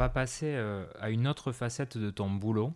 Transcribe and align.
va 0.00 0.08
passer 0.08 0.56
à 0.98 1.10
une 1.10 1.28
autre 1.28 1.52
facette 1.52 1.98
de 1.98 2.10
ton 2.10 2.30
boulot. 2.30 2.72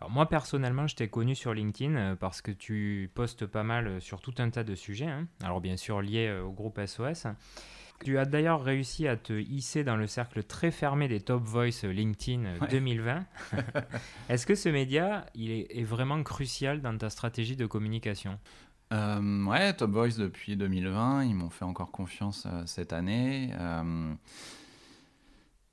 Alors 0.00 0.10
moi 0.10 0.28
personnellement, 0.28 0.86
je 0.86 0.96
t'ai 0.96 1.08
connu 1.08 1.34
sur 1.34 1.54
LinkedIn 1.54 2.16
parce 2.16 2.42
que 2.42 2.50
tu 2.50 3.10
postes 3.14 3.46
pas 3.46 3.62
mal 3.62 4.00
sur 4.00 4.20
tout 4.20 4.34
un 4.38 4.50
tas 4.50 4.64
de 4.64 4.74
sujets. 4.74 5.06
Hein. 5.06 5.26
Alors 5.42 5.60
bien 5.60 5.76
sûr 5.76 6.02
liés 6.02 6.30
au 6.38 6.52
groupe 6.52 6.78
SOS. 6.84 7.26
Tu 8.04 8.16
as 8.16 8.24
d'ailleurs 8.24 8.62
réussi 8.62 9.06
à 9.08 9.16
te 9.18 9.34
hisser 9.34 9.84
dans 9.84 9.96
le 9.96 10.06
cercle 10.06 10.42
très 10.42 10.70
fermé 10.70 11.06
des 11.06 11.20
Top 11.20 11.42
Voice 11.42 11.84
LinkedIn 11.84 12.66
2020. 12.70 13.26
Est-ce 14.30 14.46
que 14.46 14.54
ce 14.54 14.70
média 14.70 15.26
il 15.34 15.50
est, 15.50 15.84
vraiment 15.84 16.22
crucial 16.22 16.80
dans 16.80 16.96
ta 16.96 17.10
stratégie 17.10 17.56
de 17.56 17.66
communication? 17.66 18.38
Euh, 18.92 19.44
Ouais, 19.44 19.74
Top 19.74 19.90
Voice 19.90 20.16
depuis 20.18 20.56
2020. 20.56 21.24
Ils 21.24 21.34
m'ont 21.34 21.50
fait 21.50 21.66
encore 21.66 21.90
confiance 21.90 22.46
euh, 22.46 22.62
cette 22.64 22.94
année. 22.94 23.52
Euh, 23.58 24.14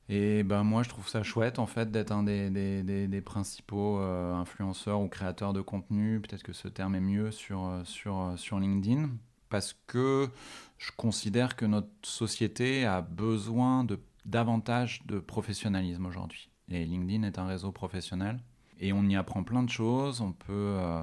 et 0.10 0.44
ben 0.44 0.64
moi, 0.64 0.84
je 0.84 0.90
trouve 0.90 1.08
ça 1.08 1.24
chouette 1.24 1.60
en 1.60 1.66
fait 1.66 1.92
d'être 1.92 2.12
un 2.12 2.24
des, 2.24 2.50
des, 2.50 3.22
principaux 3.22 3.98
influenceurs 3.98 5.02
ou 5.02 5.10
créateurs 5.10 5.54
de 5.54 5.62
contenu. 5.62 6.22
Peut-être 6.22 6.44
que 6.44 6.54
ce 6.54 6.68
terme 6.68 6.96
est 6.96 7.02
mieux 7.02 7.32
sur, 7.32 7.82
sur, 7.84 8.34
sur 8.38 8.60
LinkedIn 8.60 9.10
parce 9.50 9.76
que 9.88 10.30
je 10.78 10.92
considère 10.96 11.56
que 11.56 11.66
notre 11.66 11.90
société 12.04 12.86
a 12.86 13.02
besoin 13.02 13.84
de 13.84 14.00
davantage 14.26 15.06
de 15.06 15.20
professionnalisme 15.20 16.06
aujourd'hui. 16.06 16.50
Et 16.70 16.86
LinkedIn 16.86 17.24
est 17.24 17.40
un 17.40 17.48
réseau 17.48 17.72
professionnel 17.72 18.40
et 18.80 18.94
on 18.94 19.04
y 19.06 19.16
apprend 19.16 19.44
plein 19.44 19.64
de 19.64 19.70
choses. 19.70 20.22
On 20.22 20.34
peut 20.34 20.52
euh, 20.52 21.02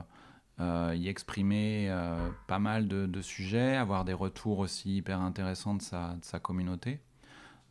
euh, 0.60 0.94
y 0.96 1.08
exprimer 1.08 1.86
euh, 1.88 2.28
pas 2.46 2.58
mal 2.58 2.86
de, 2.86 3.22
sujets, 3.22 3.76
avoir 3.76 4.04
des 4.04 4.12
retours 4.12 4.58
aussi 4.58 4.96
hyper 4.96 5.20
intéressants 5.20 5.74
de 5.74 5.82
sa, 5.82 6.14
de 6.14 6.24
sa 6.24 6.38
communauté. 6.38 7.00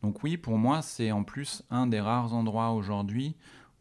Donc 0.04 0.22
oui, 0.22 0.36
pour 0.36 0.58
moi, 0.58 0.82
c'est 0.82 1.12
en 1.12 1.24
plus 1.24 1.62
un 1.70 1.86
des 1.86 1.98
rares 1.98 2.34
endroits 2.34 2.72
aujourd'hui 2.72 3.36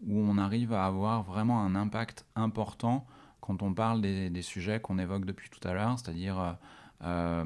où 0.07 0.17
on 0.17 0.37
arrive 0.37 0.71
à 0.71 0.85
avoir 0.85 1.21
vraiment 1.21 1.61
un 1.65 1.75
impact 1.75 2.25
important 2.37 3.05
quand 3.41 3.61
on 3.61 3.73
parle 3.73 3.99
des, 3.99 4.41
sujets 4.41 4.79
qu'on 4.79 4.99
évoque 4.99 5.25
depuis 5.25 5.49
tout 5.49 5.67
à 5.67 5.73
l'heure, 5.73 5.99
c'est-à-dire 5.99 6.57
euh, 7.03 7.43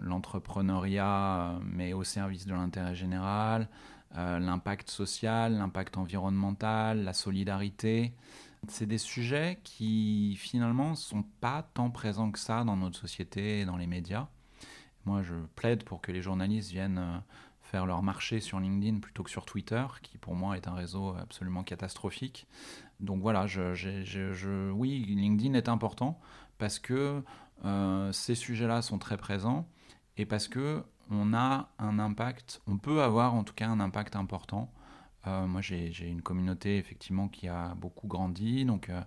l'entrepreneuriat, 0.00 1.58
mais 1.64 1.94
au 1.94 2.04
service 2.04 2.46
de 2.46 2.54
l'intérêt 2.54 2.94
général, 2.94 3.68
euh, 4.16 4.38
l'impact 4.38 4.88
social, 4.88 5.54
l'impact 5.54 5.96
environnemental, 5.96 7.02
la 7.02 7.12
solidarité. 7.12 8.14
C'est 8.68 8.86
des 8.86 8.98
sujets 8.98 9.58
qui 9.64 10.36
finalement 10.38 10.94
sont 10.94 11.24
pas 11.40 11.68
tant 11.74 11.90
présents 11.90 12.30
que 12.30 12.38
ça 12.38 12.62
dans 12.62 12.76
notre 12.76 13.00
société 13.00 13.62
et 13.62 13.64
dans 13.64 13.76
les 13.76 13.88
médias. 13.88 14.28
Moi, 15.06 15.22
je 15.22 15.34
plaide 15.54 15.84
pour 15.84 16.00
que 16.00 16.10
les 16.10 16.20
journalistes 16.20 16.72
viennent 16.72 16.98
euh, 16.98 17.18
faire 17.66 17.86
leur 17.86 18.02
marché 18.02 18.40
sur 18.40 18.60
LinkedIn 18.60 19.00
plutôt 19.00 19.22
que 19.22 19.30
sur 19.30 19.44
Twitter, 19.44 19.84
qui 20.02 20.18
pour 20.18 20.34
moi 20.34 20.56
est 20.56 20.68
un 20.68 20.74
réseau 20.74 21.14
absolument 21.16 21.64
catastrophique. 21.64 22.46
Donc 23.00 23.20
voilà, 23.20 23.46
oui, 24.72 25.04
LinkedIn 25.06 25.54
est 25.54 25.68
important 25.68 26.18
parce 26.58 26.78
que 26.78 27.22
euh, 27.64 28.12
ces 28.12 28.34
sujets-là 28.34 28.82
sont 28.82 28.98
très 28.98 29.16
présents 29.16 29.68
et 30.16 30.26
parce 30.26 30.48
que 30.48 30.82
on 31.10 31.34
a 31.34 31.68
un 31.78 31.98
impact, 31.98 32.62
on 32.66 32.78
peut 32.78 33.02
avoir 33.02 33.34
en 33.34 33.44
tout 33.44 33.54
cas 33.54 33.68
un 33.68 33.80
impact 33.80 34.16
important. 34.16 34.72
Euh, 35.26 35.46
moi, 35.46 35.60
j'ai 35.60 36.06
une 36.06 36.22
communauté 36.22 36.78
effectivement 36.78 37.28
qui 37.28 37.48
a 37.48 37.74
beaucoup 37.74 38.06
grandi, 38.06 38.64
donc 38.64 38.90
euh, 38.90 39.00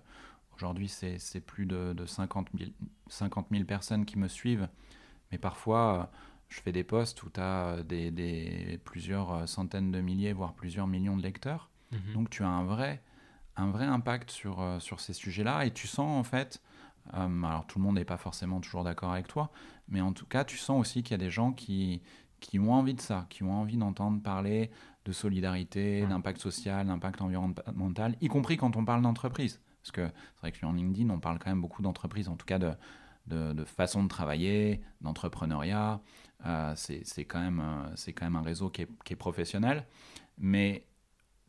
aujourd'hui 0.54 0.88
c'est 0.88 1.40
plus 1.40 1.64
de, 1.64 1.94
50, 2.06 2.48
000, 3.10 3.64
personnes 3.64 4.04
qui 4.04 4.18
me 4.18 4.28
suivent, 4.28 4.68
mais 5.32 5.38
parfois 5.38 6.10
je 6.50 6.60
fais 6.60 6.72
des 6.72 6.84
posts 6.84 7.22
où 7.22 7.30
tu 7.30 7.40
as 7.40 7.82
des, 7.82 8.78
plusieurs 8.84 9.48
centaines 9.48 9.90
de 9.90 10.00
milliers, 10.00 10.34
voire 10.34 10.52
plusieurs 10.52 10.86
millions 10.86 11.16
de 11.16 11.22
lecteurs. 11.22 11.70
Mhm. 11.92 12.12
Donc 12.12 12.30
tu 12.30 12.42
as 12.42 12.48
un 12.48 12.64
vrai, 12.64 13.02
un 13.56 13.70
vrai 13.70 13.86
impact 13.86 14.30
sur, 14.30 14.62
sur 14.78 15.00
ces 15.00 15.14
sujets-là 15.14 15.64
et 15.64 15.70
tu 15.70 15.86
sens 15.86 16.20
en 16.20 16.24
fait 16.24 16.60
euh, 17.14 17.42
alors 17.42 17.66
tout 17.66 17.78
le 17.78 17.84
monde 17.84 17.96
n'est 17.96 18.04
pas 18.04 18.16
forcément 18.16 18.60
toujours 18.60 18.84
d'accord 18.84 19.12
avec 19.12 19.26
toi, 19.26 19.50
mais 19.88 20.00
en 20.00 20.12
tout 20.12 20.26
cas, 20.26 20.44
tu 20.44 20.56
sens 20.56 20.80
aussi 20.80 21.02
qu'il 21.02 21.12
y 21.12 21.14
a 21.14 21.24
des 21.24 21.30
gens 21.30 21.52
qui, 21.52 22.02
qui 22.40 22.58
ont 22.58 22.72
envie 22.72 22.94
de 22.94 23.00
ça, 23.00 23.26
qui 23.30 23.42
ont 23.42 23.52
envie 23.52 23.76
d'entendre 23.76 24.22
parler 24.22 24.70
de 25.04 25.12
solidarité, 25.12 26.06
d'impact 26.06 26.40
social, 26.40 26.86
d'impact 26.86 27.22
environnemental, 27.22 28.16
y 28.20 28.28
compris 28.28 28.56
quand 28.56 28.76
on 28.76 28.84
parle 28.84 29.02
d'entreprise. 29.02 29.60
Parce 29.82 29.92
que 29.92 30.06
c'est 30.06 30.40
vrai 30.40 30.52
que 30.52 30.58
sur 30.58 30.70
LinkedIn, 30.70 31.08
on 31.10 31.20
parle 31.20 31.38
quand 31.38 31.50
même 31.50 31.62
beaucoup 31.62 31.82
d'entreprise, 31.82 32.28
en 32.28 32.36
tout 32.36 32.46
cas 32.46 32.58
de, 32.58 32.72
de, 33.30 33.64
façon 33.64 34.02
de 34.02 34.08
travailler, 34.08 34.80
d'entrepreneuriat. 35.00 36.00
Euh, 36.46 36.72
c'est 36.74 37.24
quand, 37.24 37.40
même, 37.40 37.60
euh, 37.60 38.12
quand 38.14 38.24
même 38.24 38.36
un 38.36 38.42
réseau 38.42 38.70
qui 38.70 38.82
est, 38.82 39.16
professionnel. 39.16 39.86
Mais 40.38 40.86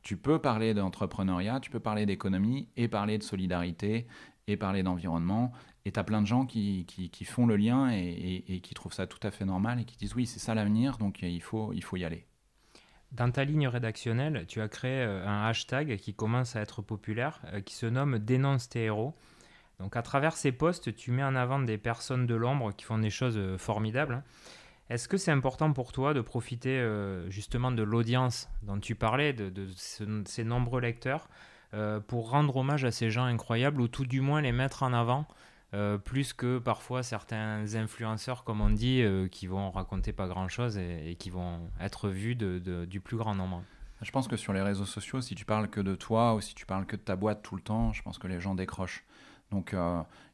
tu 0.01 0.17
peux 0.17 0.39
parler 0.39 0.73
d'entrepreneuriat, 0.73 1.59
tu 1.59 1.69
peux 1.69 1.79
parler 1.79 2.05
d'économie 2.05 2.69
et 2.75 2.87
parler 2.87 3.17
de 3.17 3.23
solidarité 3.23 4.07
et 4.47 4.57
parler 4.57 4.83
d'environnement. 4.83 5.51
Et 5.85 5.91
tu 5.91 5.99
as 5.99 6.03
plein 6.03 6.21
de 6.21 6.27
gens 6.27 6.45
qui, 6.45 6.85
qui, 6.85 7.25
font 7.25 7.45
le 7.45 7.55
lien 7.55 7.89
et, 7.91 8.59
qui 8.61 8.73
trouvent 8.73 8.93
ça 8.93 9.07
tout 9.07 9.25
à 9.25 9.31
fait 9.31 9.45
normal 9.45 9.79
et 9.79 9.85
qui 9.85 9.97
disent 9.97 10.15
oui, 10.15 10.25
c'est 10.25 10.39
ça 10.39 10.53
l'avenir, 10.53 10.97
donc 10.97 11.21
il 11.21 11.41
faut, 11.41 11.73
il 11.73 11.83
faut 11.83 11.97
y 11.97 12.05
aller. 12.05 12.25
Dans 13.11 13.29
ta 13.29 13.43
ligne 13.43 13.67
rédactionnelle, 13.67 14.45
tu 14.47 14.61
as 14.61 14.69
créé 14.69 15.01
euh, 15.01 15.27
un 15.27 15.45
hashtag 15.45 15.97
qui 15.97 16.13
commence 16.13 16.55
à 16.55 16.61
être 16.61 16.81
populaire, 16.81 17.41
qui 17.65 17.75
se 17.75 17.85
nomme 17.85 18.19
Dénonce 18.19 18.69
tes 18.69 18.85
héros. 18.85 19.15
Donc 19.81 19.97
à 19.97 20.01
travers 20.01 20.37
ces 20.37 20.51
posts, 20.51 20.95
tu 20.95 21.11
mets 21.11 21.23
en 21.23 21.35
avant 21.35 21.59
des 21.59 21.77
personnes 21.77 22.25
de 22.25 22.35
l'ombre 22.35 22.71
qui 22.73 22.85
font 22.85 22.99
des 22.99 23.09
choses 23.09 23.37
euh, 23.37 23.57
formidables. 23.57 24.15
Hein. 24.15 24.23
Est-ce 24.89 25.07
que 25.07 25.17
c'est 25.17 25.31
important 25.31 25.73
pour 25.73 25.91
toi 25.91 26.13
de 26.13 26.19
profiter 26.19 26.85
justement 27.29 27.71
de 27.71 27.81
l'audience 27.81 28.49
dont 28.63 28.77
tu 28.77 28.93
parlais, 28.93 29.31
de, 29.31 29.65
ces 30.25 30.43
nombreux 30.43 30.81
lecteurs, 30.81 31.29
euh, 31.73 32.01
pour 32.01 32.29
rendre 32.29 32.57
hommage 32.57 32.83
à 32.83 32.91
ces 32.91 33.09
gens 33.09 33.23
incroyables 33.23 33.79
ou 33.79 33.87
tout 33.87 34.05
du 34.05 34.19
moins 34.19 34.41
les 34.41 34.51
mettre 34.51 34.83
en 34.83 34.91
avant 34.91 35.25
euh, 35.73 35.97
plus 35.97 36.33
que 36.33 36.59
parfois 36.59 37.01
certains 37.01 37.75
influenceurs, 37.75 38.43
comme 38.43 38.59
on 38.59 38.69
dit, 38.69 39.01
euh, 39.01 39.29
qui 39.29 39.47
vont 39.47 39.71
raconter 39.71 40.11
pas 40.11 40.27
grand-chose 40.27 40.77
et, 40.77 41.15
qui 41.17 41.29
vont 41.29 41.71
être 41.79 42.09
vus 42.09 42.35
du 42.35 42.99
plus 42.99 43.15
grand 43.15 43.35
nombre? 43.35 43.63
Je 44.01 44.11
pense 44.11 44.27
que 44.27 44.35
sur 44.35 44.51
les 44.51 44.61
réseaux 44.61 44.85
sociaux, 44.85 45.21
si 45.21 45.33
tu 45.33 45.45
parles 45.45 45.69
que 45.69 45.79
de 45.79 45.95
toi 45.95 46.35
ou 46.35 46.41
si 46.41 46.55
tu 46.55 46.65
parles 46.65 46.85
que 46.85 46.97
de 46.97 47.01
ta 47.01 47.15
boîte 47.15 47.41
tout 47.41 47.55
le 47.55 47.61
temps, 47.61 47.93
je 47.93 48.01
pense 48.01 48.17
que 48.17 48.27
les 48.27 48.41
gens 48.41 48.53
décrochent. 48.55 49.05
Donc, 49.51 49.75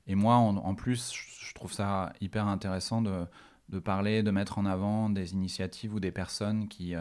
et 0.08 0.16
moi, 0.16 0.36
en, 0.36 0.76
plus, 0.76 1.14
je 1.14 1.54
trouve 1.54 1.74
ça 1.74 2.14
hyper 2.22 2.48
intéressant 2.48 3.02
de, 3.02 3.80
parler, 3.80 4.24
de 4.24 4.32
mettre 4.32 4.58
en 4.58 4.66
avant 4.66 5.10
des 5.10 5.34
initiatives 5.34 5.94
ou 5.94 6.00
des 6.00 6.12
personnes 6.12 6.68
qui, 6.68 6.96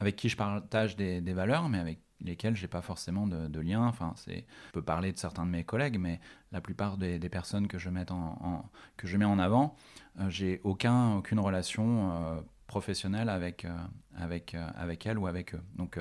avec 0.00 0.16
qui 0.16 0.28
je 0.28 0.36
partage 0.36 0.96
des, 0.96 1.20
valeurs, 1.32 1.68
mais 1.68 1.78
avec 1.78 2.00
lesquels 2.20 2.56
j'ai 2.56 2.66
pas 2.66 2.82
forcément 2.82 3.26
de, 3.26 3.60
lien. 3.60 3.86
Enfin, 3.86 4.14
je 4.26 4.42
peux 4.72 4.82
parler 4.82 5.12
de 5.12 5.18
certains 5.18 5.46
de 5.46 5.50
mes 5.50 5.64
collègues, 5.64 5.98
mais 5.98 6.20
la 6.52 6.60
plupart 6.60 6.96
des, 6.96 7.18
personnes 7.28 7.68
que 7.68 7.78
je, 7.78 7.90
mets 7.90 8.10
en, 8.10 8.64
que 8.96 9.06
je 9.06 9.16
mets 9.16 9.24
en 9.24 9.38
avant, 9.38 9.76
euh, 10.20 10.28
j'ai 10.30 10.60
aucun, 10.64 11.16
aucune 11.16 11.38
relation 11.38 12.10
euh, 12.12 12.40
professionnelle 12.68 13.28
avec, 13.28 13.64
euh, 13.64 13.76
avec, 14.16 14.54
avec 14.76 15.06
elles 15.06 15.18
ou 15.18 15.26
avec 15.26 15.56
eux. 15.56 15.62
Donc, 15.76 15.98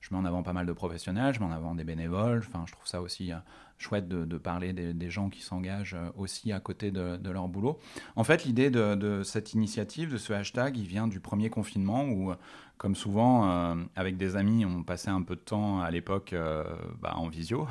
je 0.00 0.14
mets 0.14 0.20
en 0.20 0.24
avant 0.24 0.44
pas 0.44 0.52
mal 0.52 0.66
de 0.66 0.72
professionnels, 0.72 1.34
je 1.34 1.40
mets 1.40 1.46
en 1.46 1.50
avant 1.50 1.74
des 1.74 1.82
bénévoles. 1.82 2.44
Enfin, 2.46 2.64
je 2.66 2.72
trouve 2.72 2.86
ça 2.86 3.02
aussi 3.02 3.32
chouette 3.78 4.06
de, 4.06 4.38
parler 4.38 4.72
des, 4.72 5.10
gens 5.10 5.30
qui 5.30 5.40
s'engagent 5.40 5.96
aussi 6.16 6.52
à 6.52 6.60
côté 6.60 6.90
de, 6.90 7.30
leur 7.30 7.48
boulot. 7.48 7.78
En 8.14 8.24
fait, 8.24 8.44
l'idée 8.44 8.70
de, 8.70 9.22
cette 9.24 9.54
initiative, 9.54 10.12
de 10.12 10.18
ce 10.18 10.32
hashtag, 10.32 10.76
il 10.76 10.86
vient 10.86 11.08
du 11.08 11.18
premier 11.18 11.50
confinement 11.50 12.04
où 12.04 12.32
comme 12.80 12.96
souvent, 12.96 13.50
euh, 13.50 13.74
avec 13.94 14.16
des 14.16 14.36
amis, 14.36 14.64
on 14.64 14.82
passait 14.82 15.10
un 15.10 15.20
peu 15.20 15.36
de 15.36 15.40
temps 15.40 15.82
à 15.82 15.90
l'époque 15.90 16.32
euh, 16.32 16.64
bah, 16.98 17.12
en 17.14 17.28
visio, 17.28 17.68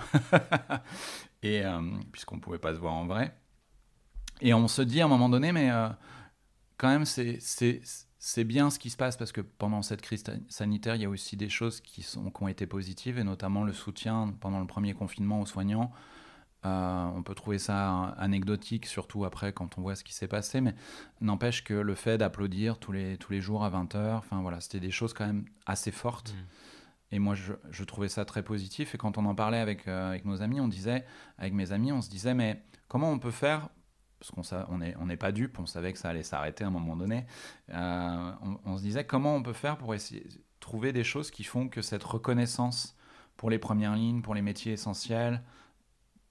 et 1.42 1.66
euh, 1.66 1.82
puisqu'on 2.12 2.36
ne 2.36 2.42
pouvait 2.42 2.60
pas 2.60 2.76
se 2.76 2.80
voir 2.80 2.94
en 2.94 3.08
vrai. 3.08 3.36
Et 4.40 4.54
on 4.54 4.68
se 4.68 4.84
dit 4.84 5.02
à 5.02 5.06
un 5.06 5.08
moment 5.08 5.28
donné, 5.28 5.52
mais 5.52 5.72
quand 6.78 6.90
même, 6.90 7.06
c'est 7.06 7.40
bien 8.44 8.70
ce 8.70 8.80
qui 8.80 8.90
se 8.90 8.98
passe, 8.98 9.18
parce 9.18 9.32
que 9.32 9.42
pendant 9.42 9.82
cette 9.82 10.02
crise 10.02 10.24
sanitaire, 10.50 10.96
il 10.96 11.02
y 11.02 11.06
a 11.06 11.10
aussi 11.10 11.38
des 11.38 11.50
choses 11.50 11.82
qui, 11.82 12.02
sont, 12.02 12.30
qui 12.32 12.44
ont 12.44 12.48
été 12.48 12.68
positives, 12.68 13.18
et 13.18 13.24
notamment 13.24 13.64
le 13.64 13.74
soutien 13.74 14.34
pendant 14.40 14.60
le 14.60 14.68
premier 14.68 14.94
confinement 14.94 15.42
aux 15.42 15.46
soignants. 15.46 15.92
Euh, 16.66 17.06
on 17.16 17.24
peut 17.24 17.36
trouver 17.36 17.58
ça 17.58 18.10
anecdotique, 18.18 18.86
surtout 18.86 19.24
après 19.24 19.54
quand 19.54 19.78
on 19.78 19.82
voit 19.82 19.96
ce 19.96 20.04
qui 20.04 20.14
s'est 20.14 20.28
passé, 20.28 20.60
mais 20.60 20.76
n'empêche 21.22 21.64
que 21.64 21.74
le 21.74 21.96
fait 21.96 22.18
d'applaudir 22.18 22.78
tous 22.80 22.92
les, 22.92 23.18
tous 23.18 23.32
les 23.32 23.40
jours 23.40 23.64
à 23.64 23.70
20h, 23.70 24.18
enfin 24.18 24.42
voilà, 24.42 24.60
c'était 24.60 24.82
des 24.82 24.92
choses 24.92 25.14
quand 25.14 25.26
même 25.26 25.46
assez 25.66 25.92
fortes. 25.92 26.34
Mm. 26.34 26.46
Et 27.12 27.20
moi, 27.20 27.34
je, 27.34 27.84
trouvais 27.86 28.10
ça 28.10 28.24
très 28.24 28.44
positif. 28.44 28.94
Et 28.94 28.98
quand 28.98 29.18
on 29.18 29.26
en 29.26 29.34
parlait 29.34 29.58
avec, 29.58 29.88
euh, 29.88 30.10
avec 30.10 30.26
nos 30.26 30.44
amis, 30.44 30.60
on 30.60 30.68
disait, 30.68 31.06
avec 31.40 31.54
mes 31.54 31.72
amis, 31.72 31.92
on 31.92 32.02
se 32.02 32.10
disait, 32.10 32.36
mais 32.36 32.62
comment 32.88 33.12
on 33.12 33.18
peut 33.18 33.32
faire 33.32 33.70
parce 34.20 34.32
qu'on 34.32 34.78
n'est 34.78 34.96
est 35.10 35.18
pas 35.18 35.32
dupe, 35.32 35.60
on 35.60 35.66
savait 35.66 35.94
que 35.94 36.00
ça 36.00 36.10
allait 36.10 36.24
s'arrêter 36.24 36.64
à 36.64 36.68
un 36.68 36.72
moment 36.72 36.96
donné. 36.96 37.26
Euh, 37.70 38.32
on, 38.66 38.78
se 38.78 38.82
disait 38.82 39.06
comment 39.06 39.36
on 39.36 39.44
peut 39.44 39.54
faire 39.54 39.78
pour 39.78 39.94
essayer 39.94 40.26
trouver 40.60 40.92
des 40.92 41.06
choses 41.06 41.32
qui 41.32 41.46
font 41.46 41.70
que 41.70 41.82
cette 41.82 42.04
reconnaissance 42.04 42.98
pour 43.38 43.50
les 43.50 43.60
premières 43.60 43.96
lignes, 43.96 44.22
pour 44.22 44.36
les 44.36 44.42
métiers 44.42 44.74
essentiels, 44.74 45.42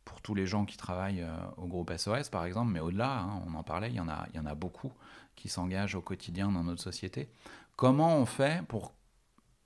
pour 0.05 0.21
tous 0.21 0.35
les 0.35 0.47
gens 0.47 0.67
qui 0.67 0.77
travaillent 0.77 1.23
euh, 1.23 1.35
au 1.57 1.67
groupe 1.67 1.91
SOS, 1.97 2.29
par 2.29 2.45
exemple, 2.45 2.71
mais 2.71 2.81
au-delà, 2.81 3.21
hein, 3.21 3.43
on 3.47 3.55
en 3.55 3.63
parlait, 3.63 3.89
il 3.89 3.97
y 3.97 4.01
en 4.01 4.09
a, 4.09 4.55
beaucoup 4.55 4.93
qui 5.35 5.49
s'engagent 5.49 5.95
au 5.95 6.03
quotidien 6.03 6.53
dans 6.53 6.65
notre 6.65 6.83
société. 6.83 7.31
Comment 7.77 8.17
on 8.17 8.27
fait 8.27 8.67
pour 8.67 8.95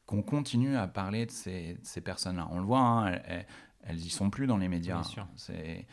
qu'on 0.06 0.22
continue 0.22 0.76
à 0.76 0.86
parler 0.86 1.26
de 1.26 1.30
ces, 1.32 1.78
ces 1.82 2.00
personnes-là? 2.00 2.46
On 2.50 2.60
le 2.60 2.66
voit, 2.66 2.80
hein, 2.80 3.18
elles, 3.24 3.46
y 3.90 4.10
sont 4.10 4.30
plus 4.30 4.46
dans 4.46 4.56
les 4.56 4.68
médias. 4.68 5.02
C'est, 5.36 5.86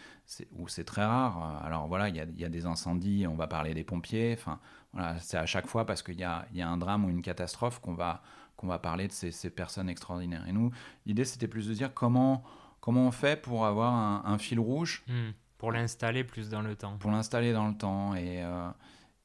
ou 0.58 0.68
c'est 0.68 0.84
très 0.84 1.04
rare. 1.04 1.64
Alors 1.64 1.88
voilà, 1.88 2.10
il 2.10 2.16
y 2.16 2.20
a, 2.20 2.26
y 2.36 2.46
a, 2.46 2.50
des 2.50 2.66
incendies, 2.66 3.26
on 3.28 3.36
va 3.36 3.48
parler 3.48 3.74
des 3.74 3.84
pompiers. 3.84 4.36
Enfin, 4.38 4.60
voilà, 4.94 5.20
c'est 5.20 5.38
à 5.38 5.46
chaque 5.46 5.68
fois 5.68 5.86
parce 5.86 6.04
qu'il 6.04 6.20
y 6.20 6.24
a, 6.24 6.46
y 6.54 6.62
a, 6.62 6.70
un 6.70 6.78
drame 6.78 7.06
ou 7.06 7.10
une 7.10 7.22
catastrophe 7.22 7.80
qu'on 7.80 7.94
va, 7.94 8.22
qu'on 8.56 8.68
va 8.68 8.80
parler 8.80 9.08
de 9.08 9.14
ces, 9.14 9.32
ces, 9.32 9.50
personnes 9.50 9.90
extraordinaires. 9.90 10.46
Et 10.48 10.52
nous, 10.52 10.72
l'idée, 11.06 11.26
c'était 11.26 11.48
plus 11.48 11.68
de 11.68 11.74
dire 11.74 11.94
comment, 11.94 12.44
comment 12.80 13.08
on 13.08 13.12
fait 13.12 13.42
pour 13.42 13.66
avoir 13.66 13.94
un, 13.94 14.38
fil 14.38 14.60
rouge. 14.60 15.04
Hmm. 15.08 15.32
pour 15.58 15.72
l'installer 15.72 16.24
plus 16.24 16.50
dans 16.50 16.62
le 16.62 16.76
temps. 16.76 16.98
Pour 16.98 17.12
l'installer 17.12 17.54
dans 17.54 17.68
le 17.68 17.76
temps. 17.76 18.16
Et, 18.16 18.44
euh, 18.44 18.70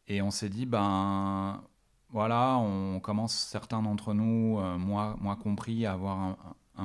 et 0.06 0.22
on 0.22 0.30
s'est 0.30 0.48
dit, 0.48 0.66
ben 0.66 1.62
voilà, 2.10 2.58
on 2.58 3.00
commence, 3.00 3.34
certains 3.34 3.82
d'entre 3.82 4.14
nous, 4.14 4.58
euh, 4.60 4.78
moi, 4.78 5.16
moi 5.20 5.36
compris, 5.36 5.84
à 5.84 5.94
avoir 5.94 6.18
un, 6.18 6.36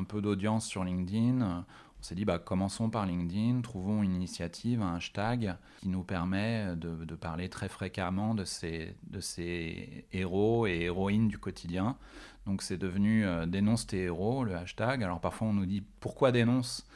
peu 0.04 0.22
d'audience 0.22 0.66
sur 0.66 0.84
LinkedIn. 0.84 1.42
On 1.42 2.04
s'est 2.04 2.16
dit, 2.16 2.24
bah, 2.24 2.40
commençons 2.40 2.90
par 2.90 3.06
LinkedIn, 3.06 3.62
trouvons 3.62 4.04
une 4.04 4.14
initiative, 4.16 4.82
un 4.82 4.96
hashtag 4.96 5.56
qui 5.82 5.90
nous 5.90 6.04
permet 6.04 6.76
de, 6.78 7.16
parler 7.16 7.50
très 7.50 7.68
fréquemment 7.68 8.36
de 8.36 8.46
ces, 8.46 8.96
de 9.10 9.20
ces 9.20 10.06
héros 10.14 10.66
et 10.66 10.82
héroïnes 10.84 11.28
du 11.28 11.38
quotidien. 11.38 11.98
Donc 12.46 12.62
c'est 12.62 12.78
devenu 12.78 13.26
euh, 13.26 13.46
Dénonce 13.46 13.86
tes 13.86 14.04
héros, 14.04 14.46
le 14.46 14.56
hashtag. 14.56 15.04
Alors 15.04 15.20
parfois 15.20 15.48
on 15.48 15.54
nous 15.54 15.66
dit, 15.66 15.84
pourquoi 16.00 16.32
dénonce? 16.32 16.88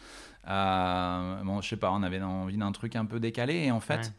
Euh, 0.48 1.44
Bon, 1.44 1.62
je 1.62 1.70
sais 1.70 1.78
pas, 1.78 1.92
on 1.92 2.02
avait 2.02 2.22
envie 2.22 2.58
d'un 2.58 2.72
truc 2.72 2.96
un 2.96 3.06
peu 3.06 3.20
décalé. 3.20 3.56
Et 3.56 3.72
en 3.72 3.82
fait, 3.82 4.14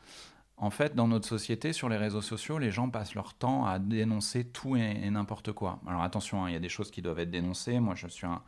en 0.56 0.70
fait, 0.70 0.94
dans 0.94 1.08
notre 1.08 1.26
société, 1.26 1.72
sur 1.72 1.88
les 1.88 1.96
réseaux 1.96 2.22
sociaux, 2.22 2.58
les 2.58 2.70
gens 2.70 2.88
passent 2.90 3.14
leur 3.14 3.34
temps 3.34 3.66
à 3.66 3.78
dénoncer 3.78 4.44
tout 4.44 4.76
et, 4.76 5.10
n'importe 5.10 5.52
quoi. 5.52 5.80
Alors 5.86 6.02
attention, 6.02 6.44
hein, 6.44 6.50
il 6.50 6.52
y 6.52 6.56
a 6.56 6.60
des 6.60 6.68
choses 6.68 6.90
qui 6.90 7.02
doivent 7.02 7.18
être 7.18 7.30
dénoncées. 7.30 7.80
Moi, 7.80 7.94
je 7.94 8.06
suis 8.06 8.26
un, 8.26 8.42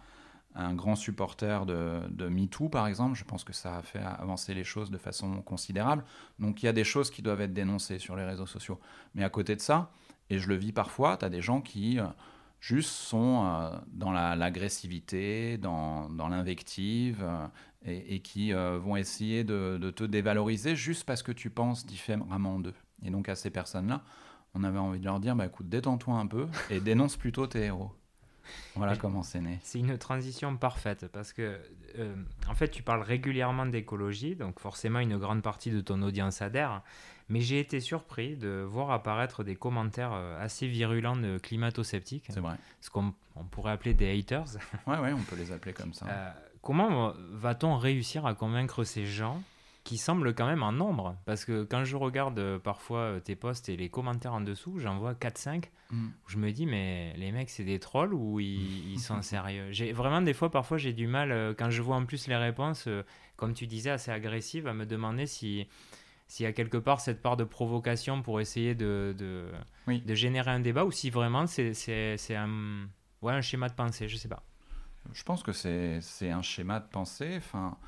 grand 0.75 0.97
supporter 0.97 1.67
de, 1.67 2.29
MeToo, 2.29 2.69
par 2.69 2.87
exemple. 2.87 3.17
Je 3.17 3.25
pense 3.25 3.45
que 3.45 3.53
ça 3.53 3.77
a 3.77 3.83
fait 3.83 4.01
avancer 4.01 4.55
les 4.55 4.65
choses 4.65 4.91
de 4.91 4.99
façon 4.99 5.43
considérable. 5.43 6.05
Donc 6.39 6.63
il 6.63 6.67
y 6.67 6.69
a 6.69 6.73
des 6.73 6.85
choses 6.85 7.11
qui 7.11 7.23
doivent 7.23 7.41
être 7.43 7.53
dénoncées 7.53 7.99
sur 7.99 8.17
les 8.17 8.25
réseaux 8.25 8.47
sociaux. 8.47 8.81
Mais 9.15 9.25
à 9.25 9.31
côté 9.31 9.55
de 9.55 9.61
ça, 9.61 9.91
et 10.31 10.39
je 10.39 10.49
le 10.49 10.57
vis 10.57 10.73
parfois, 10.73 11.17
tu 11.17 11.25
as 11.25 11.31
des 11.31 11.43
gens 11.43 11.61
qui... 11.61 11.99
Euh, 11.99 12.07
juste 12.59 12.91
sont 12.91 13.45
euh, 13.45 13.71
dans 13.93 14.11
l'agressivité, 14.11 15.59
dans, 15.59 16.09
l'invective, 16.29 17.23
euh, 17.23 17.47
et, 17.85 18.21
qui 18.21 18.51
vont 18.53 18.97
essayer 18.97 19.45
de, 19.45 19.91
te 19.95 20.03
dévaloriser 20.03 20.75
juste 20.75 21.05
parce 21.05 21.23
que 21.23 21.33
tu 21.33 21.51
penses 21.51 21.87
différemment 21.87 22.59
d'eux. 22.59 22.75
Et 23.05 23.11
donc 23.11 23.29
à 23.29 23.37
ces 23.37 23.51
personnes-là, 23.51 24.03
on 24.55 24.65
avait 24.65 24.79
envie 24.79 24.99
de 24.99 25.05
leur 25.05 25.21
dire, 25.21 25.37
bah, 25.37 25.47
écoute, 25.47 25.69
détends-toi 25.69 26.15
un 26.15 26.27
peu 26.27 26.49
et 26.71 26.81
dénonce 26.81 27.17
plutôt 27.17 27.47
tes 27.47 27.65
héros. 27.65 27.93
Voilà 28.75 28.97
comment 28.97 29.23
c'est 29.23 29.41
né. 29.41 29.59
C'est 29.63 29.79
une 29.79 29.99
transition 29.99 30.57
parfaite 30.57 31.07
parce 31.13 31.33
que, 31.33 31.59
en 32.49 32.55
fait, 32.55 32.69
tu 32.69 32.83
parles 32.83 33.03
régulièrement 33.03 33.67
d'écologie, 33.67 34.37
donc 34.37 34.61
forcément 34.61 35.01
une 35.01 35.19
grande 35.19 35.43
partie 35.43 35.71
de 35.71 35.81
ton 35.81 36.03
audience 36.03 36.43
adhère. 36.43 36.83
Mais 37.29 37.41
j'ai 37.41 37.59
été 37.59 37.81
surpris 37.81 38.37
de 38.37 38.63
voir 38.63 38.93
apparaître 38.93 39.43
des 39.43 39.57
commentaires 39.57 40.13
euh, 40.13 40.41
assez 40.41 40.69
virulents 40.69 41.17
de 41.17 41.39
climato-sceptiques. 41.39 42.27
C'est 42.29 42.39
vrai. 42.39 42.55
Ce 42.81 42.89
qu'on 42.89 43.13
pourrait 43.51 43.73
appeler 43.73 43.95
des 43.95 44.17
haters. 44.17 44.45
Ouais, 44.87 44.99
ouais, 44.99 45.13
on 45.13 45.23
peut 45.23 45.35
les 45.35 45.51
appeler 45.51 45.73
comme 45.73 45.93
ça. 45.93 46.07
Euh, 46.09 46.31
comment 46.63 47.13
va-t-on 47.33 47.77
réussir 47.79 48.27
à 48.27 48.35
convaincre 48.35 48.85
ces 48.85 49.07
gens 49.07 49.43
qui 49.87 49.99
semblent 49.99 50.35
quand 50.35 50.47
même 50.47 50.65
en 50.65 50.73
nombre 50.73 51.17
Parce 51.27 51.45
que 51.45 51.63
quand 51.63 51.85
je 51.85 51.97
regarde 51.97 52.37
euh, 52.41 52.59
parfois 52.59 53.21
tes 53.23 53.37
posts 53.37 53.69
et 53.69 53.77
les 53.77 53.89
commentaires 53.89 54.35
en 54.35 54.41
dessous, 54.41 54.81
j'en 54.81 54.99
vois 54.99 55.15
4-5. 55.15 55.67
Mm. 55.91 56.09
Je 56.27 56.37
me 56.39 56.51
dis, 56.51 56.67
mais 56.67 57.15
les 57.17 57.31
mecs, 57.31 57.49
c'est 57.51 57.65
des 57.65 57.79
trolls 57.79 58.13
ou 58.13 58.41
ils, 58.41 58.91
ils 58.93 58.99
sont 58.99 59.23
sérieux? 59.23 59.69
J'ai 59.71 59.93
Vraiment, 59.93 60.21
des 60.21 60.35
fois, 60.35 60.51
parfois, 60.51 60.77
j'ai 60.77 60.93
du 60.93 61.07
mal, 61.07 61.55
quand 61.57 61.71
je 61.71 61.81
vois 61.83 61.95
en 61.95 62.05
plus 62.05 62.27
les 62.27 62.37
réponses, 62.37 62.89
comme 63.37 63.55
tu 63.55 63.69
disais, 63.69 63.91
assez 63.91 64.11
agressives, 64.11 64.67
à 64.67 64.75
me 64.75 64.87
demander 64.87 65.27
si 65.27 65.69
s'il 66.29 66.43
y 66.43 66.49
a 66.49 66.53
quelque 66.53 66.77
part 66.77 67.01
cette 67.01 67.23
part 67.23 67.37
de 67.37 67.45
provocation 67.45 68.21
pour 68.21 68.41
essayer 68.41 68.75
de, 68.75 69.15
de, 69.17 69.47
de 69.87 70.15
générer 70.15 70.51
un 70.51 70.59
débat 70.59 70.85
ou 70.85 70.91
si 70.91 71.09
vraiment 71.09 71.47
c'est 71.47 72.35
un, 72.35 72.89
ouais, 73.23 73.33
un 73.33 73.41
schéma 73.41 73.69
de 73.69 73.75
pensée, 73.75 74.09
je 74.09 74.17
sais 74.17 74.29
pas. 74.29 74.43
Je 75.13 75.23
pense 75.23 75.45
que 75.45 75.53
c'est 75.53 76.31
un 76.31 76.43
schéma 76.43 76.81
de 76.81 76.89
pensée. 76.89 77.35
Enfin, 77.37 77.79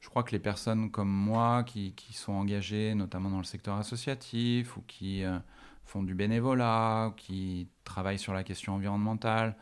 je 0.00 0.08
crois 0.08 0.22
que 0.22 0.32
les 0.32 0.38
personnes 0.38 0.90
comme 0.90 1.10
moi 1.10 1.64
qui, 1.64 1.92
qui 1.92 2.12
sont 2.12 2.32
engagées 2.32 2.94
notamment 2.94 3.30
dans 3.30 3.38
le 3.38 3.44
secteur 3.44 3.76
associatif 3.76 4.76
ou 4.76 4.82
qui 4.86 5.24
euh, 5.24 5.38
font 5.84 6.02
du 6.02 6.14
bénévolat, 6.14 7.12
qui 7.16 7.68
travaillent 7.84 8.18
sur 8.18 8.32
la 8.32 8.44
question 8.44 8.74
environnementale, 8.74 9.56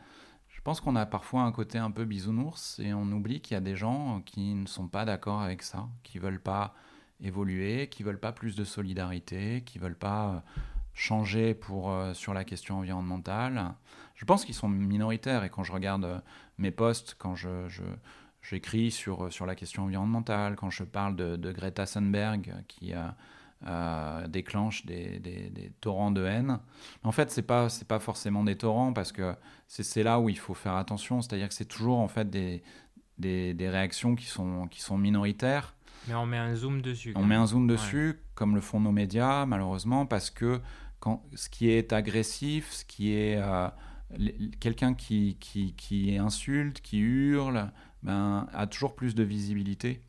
je 0.49 0.61
pense 0.61 0.81
qu'on 0.81 0.97
a 0.97 1.07
parfois 1.07 1.43
un 1.43 1.53
côté 1.53 1.79
un 1.79 1.91
peu 1.91 2.05
bisounours 2.05 2.81
et 2.81 2.93
on 2.93 3.05
oublie 3.13 3.41
qu'il 3.41 3.55
y 3.55 3.59
a 3.59 3.61
des 3.61 3.77
gens 3.77 4.21
qui 4.27 4.55
ne 4.55 4.67
sont 4.67 4.89
pas 4.89 5.05
d'accord 5.05 5.41
avec 5.41 5.63
ça, 5.63 5.89
qui 6.03 6.19
veulent 6.19 6.41
pas 6.41 6.75
évoluer, 7.23 7.89
qui 7.89 8.03
veulent 8.03 8.21
pas 8.21 8.33
plus 8.33 8.57
de 8.57 8.65
solidarité, 8.65 9.63
qui 9.65 9.79
veulent 9.79 9.97
pas 9.97 10.29
euh, 10.29 10.41
changer 10.93 11.55
pour, 11.55 11.91
euh, 11.91 12.15
sur 12.15 12.35
la 12.35 12.45
question 12.45 12.79
environnementale. 12.79 13.75
Je 14.17 14.25
pense 14.25 14.45
qu'ils 14.45 14.55
sont 14.55 14.69
minoritaires 14.69 15.45
et 15.45 15.51
quand 15.51 15.63
je 15.63 15.73
regarde 15.73 16.23
mes 16.59 16.71
posts, 16.71 17.15
quand 17.19 17.37
je, 17.37 17.69
j'écris 18.49 18.91
sur, 18.91 19.33
sur 19.33 19.47
la 19.47 19.55
question 19.55 19.85
environnementale, 19.85 20.57
quand 20.57 20.71
je 20.71 20.85
parle 20.85 21.17
de, 21.17 21.53
Greta 21.53 21.87
Thunberg 21.87 22.55
qui 22.69 22.93
déclenche 24.29 24.87
des, 24.87 25.19
des, 25.19 25.73
torrents 25.81 26.11
de 26.11 26.25
haine. 26.25 26.59
En 27.03 27.13
fait, 27.13 27.31
c'est 27.31 27.43
pas 27.43 27.69
c'est 27.69 27.89
pas 27.89 27.99
forcément 27.99 28.45
des 28.45 28.57
torrents 28.57 28.93
parce 28.93 29.13
que 29.13 29.35
c'est 29.67 30.03
là 30.03 30.21
où 30.21 30.29
il 30.29 30.39
faut 30.39 30.55
faire 30.55 30.75
attention, 30.75 31.23
c'est-à-dire 31.23 31.49
que 31.49 31.55
c'est 31.55 31.65
toujours 31.65 31.99
en 31.99 32.09
fait 32.09 32.29
des, 32.31 32.63
des, 33.19 33.69
réactions 33.69 34.15
qui 34.15 34.27
sont 34.27 34.69
qui 34.69 34.81
sont 34.81 34.99
minoritaires 34.99 35.77
mais 36.09 36.15
on 36.15 36.27
met 36.27 36.37
un 36.37 36.55
zoom 36.55 36.83
dessus. 36.83 37.13
On 37.17 37.25
met 37.25 37.35
un 37.35 37.47
zoom 37.47 37.67
dessus, 37.67 38.21
comme 38.35 38.55
le 38.55 38.61
font 38.61 38.81
nos 38.81 38.93
médias, 38.93 39.47
malheureusement, 39.47 40.07
parce 40.07 40.31
que 40.31 40.61
quand, 41.01 41.25
ce 41.35 41.49
qui 41.49 41.71
est 41.71 41.93
agressif, 41.93 42.73
ce 42.73 42.85
qui 42.85 43.13
est 43.13 43.37
euh, 43.39 43.69
quelqu'un 44.61 44.95
qui, 44.95 45.37
qui, 45.41 45.75
qui, 45.75 46.17
insulte, 46.17 46.81
qui 46.81 46.99
hurle, 46.99 47.73
ben, 48.07 48.47
a 48.53 48.67
toujours 48.67 48.95
plus 48.95 49.15
de 49.15 49.23
visibilité 49.23 50.03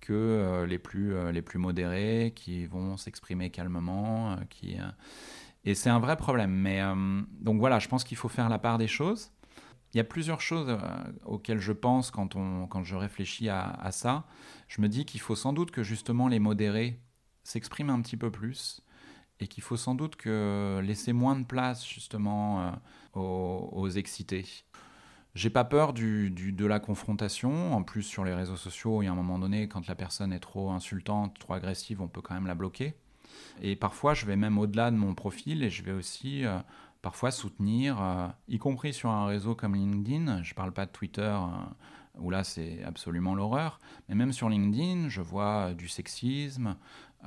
que 0.00 0.12
euh, 0.12 0.66
les, 0.66 0.78
plus, 0.78 1.14
euh, 1.14 1.32
les 1.32 1.42
plus 1.42 1.58
modérés, 1.58 2.32
qui 2.36 2.66
vont 2.66 2.96
s'exprimer 2.96 3.50
calmement. 3.50 4.36
qui, 4.50 4.76
et 5.64 5.74
c'est 5.74 5.90
un 5.90 5.98
vrai 5.98 6.16
problème. 6.16 6.52
Mais, 6.52 6.80
donc 7.40 7.58
voilà, 7.58 7.78
je 7.78 7.88
pense 7.88 8.04
qu'il 8.04 8.16
faut 8.16 8.28
faire 8.28 8.48
la 8.48 8.58
part 8.58 8.78
des 8.78 8.88
choses. 8.88 9.30
Il 9.94 9.96
y 9.96 10.00
a 10.00 10.04
plusieurs 10.04 10.40
choses 10.40 10.76
auxquelles 11.24 11.60
je 11.60 11.72
pense 11.72 12.10
quand, 12.10 12.36
on, 12.36 12.66
quand 12.66 12.84
je 12.84 12.94
réfléchis 12.94 13.48
à, 13.48 13.88
ça 13.90 14.26
je 14.68 14.82
me 14.82 14.88
dis 14.88 15.06
qu'il 15.06 15.20
faut 15.20 15.34
sans 15.34 15.54
doute 15.54 15.70
que 15.70 15.82
justement 15.82 16.28
les 16.28 16.38
modérés 16.38 17.00
s'expriment 17.42 17.90
un 17.90 18.02
petit 18.02 18.18
peu 18.18 18.30
plus 18.30 18.82
et 19.40 19.46
qu'il 19.46 19.62
faut 19.62 19.76
sans 19.76 19.94
doute 19.94 20.16
que 20.16 20.80
laisser 20.84 21.12
moins 21.12 21.36
de 21.36 21.44
place 21.44 21.86
justement 21.86 22.72
euh, 23.16 23.20
aux, 23.20 23.88
excités. 23.88 24.46
J'ai 25.38 25.50
pas 25.50 25.62
peur 25.62 25.92
du, 25.92 26.30
de 26.32 26.66
la 26.66 26.80
confrontation. 26.80 27.72
En 27.72 27.84
plus, 27.84 28.02
sur 28.02 28.24
les 28.24 28.34
réseaux 28.34 28.56
sociaux, 28.56 29.02
il 29.02 29.04
y 29.04 29.08
a 29.08 29.12
un 29.12 29.14
moment 29.14 29.38
donné, 29.38 29.68
quand 29.68 29.86
la 29.86 29.94
personne 29.94 30.32
est 30.32 30.40
trop 30.40 30.72
insultante, 30.72 31.38
trop 31.38 31.54
agressive, 31.54 32.02
on 32.02 32.08
peut 32.08 32.20
quand 32.20 32.34
même 32.34 32.48
la 32.48 32.56
bloquer. 32.56 32.94
Et 33.62 33.76
parfois, 33.76 34.14
je 34.14 34.26
vais 34.26 34.34
même 34.34 34.58
au-delà 34.58 34.90
de 34.90 34.96
mon 34.96 35.14
profil 35.14 35.62
et 35.62 35.70
je 35.70 35.84
vais 35.84 35.92
aussi 35.92 36.44
euh, 36.44 36.58
parfois 37.02 37.30
soutenir, 37.30 38.02
euh, 38.02 38.26
y 38.48 38.58
compris 38.58 38.92
sur 38.92 39.10
un 39.10 39.26
réseau 39.26 39.54
comme 39.54 39.76
LinkedIn. 39.76 40.42
Je 40.42 40.54
parle 40.54 40.72
pas 40.72 40.86
de 40.86 40.90
Twitter 40.90 41.38
où 42.18 42.30
là 42.30 42.42
c'est 42.42 42.82
absolument 42.82 43.36
l'horreur. 43.36 43.78
Mais 44.08 44.16
même 44.16 44.32
sur 44.32 44.48
LinkedIn, 44.48 45.08
je 45.08 45.20
vois 45.20 45.72
du 45.72 45.86
sexisme, 45.86 46.74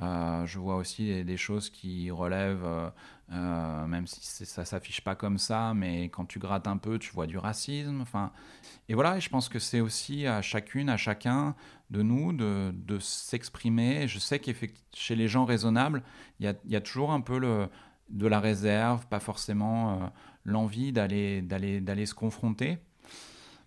euh, 0.00 0.46
je 0.46 0.58
vois 0.58 0.76
aussi 0.76 1.22
des, 1.22 1.36
choses 1.36 1.68
qui 1.68 2.10
relèvent, 2.10 2.64
euh, 2.64 2.88
euh, 3.32 3.86
même 3.86 4.06
si 4.06 4.46
ça 4.46 4.64
s'affiche 4.64 5.02
pas 5.02 5.14
comme 5.14 5.36
ça, 5.36 5.74
mais 5.74 6.04
quand 6.04 6.24
tu 6.24 6.38
grattes 6.38 6.66
un 6.66 6.78
peu, 6.78 6.98
tu 6.98 7.12
vois 7.12 7.26
du 7.26 7.36
racisme. 7.36 8.00
Enfin, 8.00 8.32
et 8.88 8.94
voilà, 8.94 9.20
je 9.20 9.28
pense 9.28 9.48
que 9.48 9.58
c'est 9.58 9.80
aussi 9.80 10.26
à 10.26 10.40
chacune, 10.40 10.88
à 10.88 10.96
chacun 10.96 11.54
de 11.90 12.02
nous 12.02 12.32
de, 12.32 12.98
s'exprimer. 13.00 14.08
Je 14.08 14.18
sais 14.18 14.38
que 14.38 14.50
chez 14.94 15.14
les 15.14 15.28
gens 15.28 15.44
raisonnables, 15.44 16.02
il 16.40 16.54
y 16.64 16.76
a, 16.76 16.80
toujours 16.80 17.12
un 17.12 17.20
peu 17.20 17.38
de 18.08 18.26
la 18.26 18.40
réserve, 18.40 19.06
pas 19.08 19.20
forcément 19.20 20.10
l'envie 20.44 20.92
d'aller 20.92 22.06
se 22.06 22.14
confronter 22.14 22.78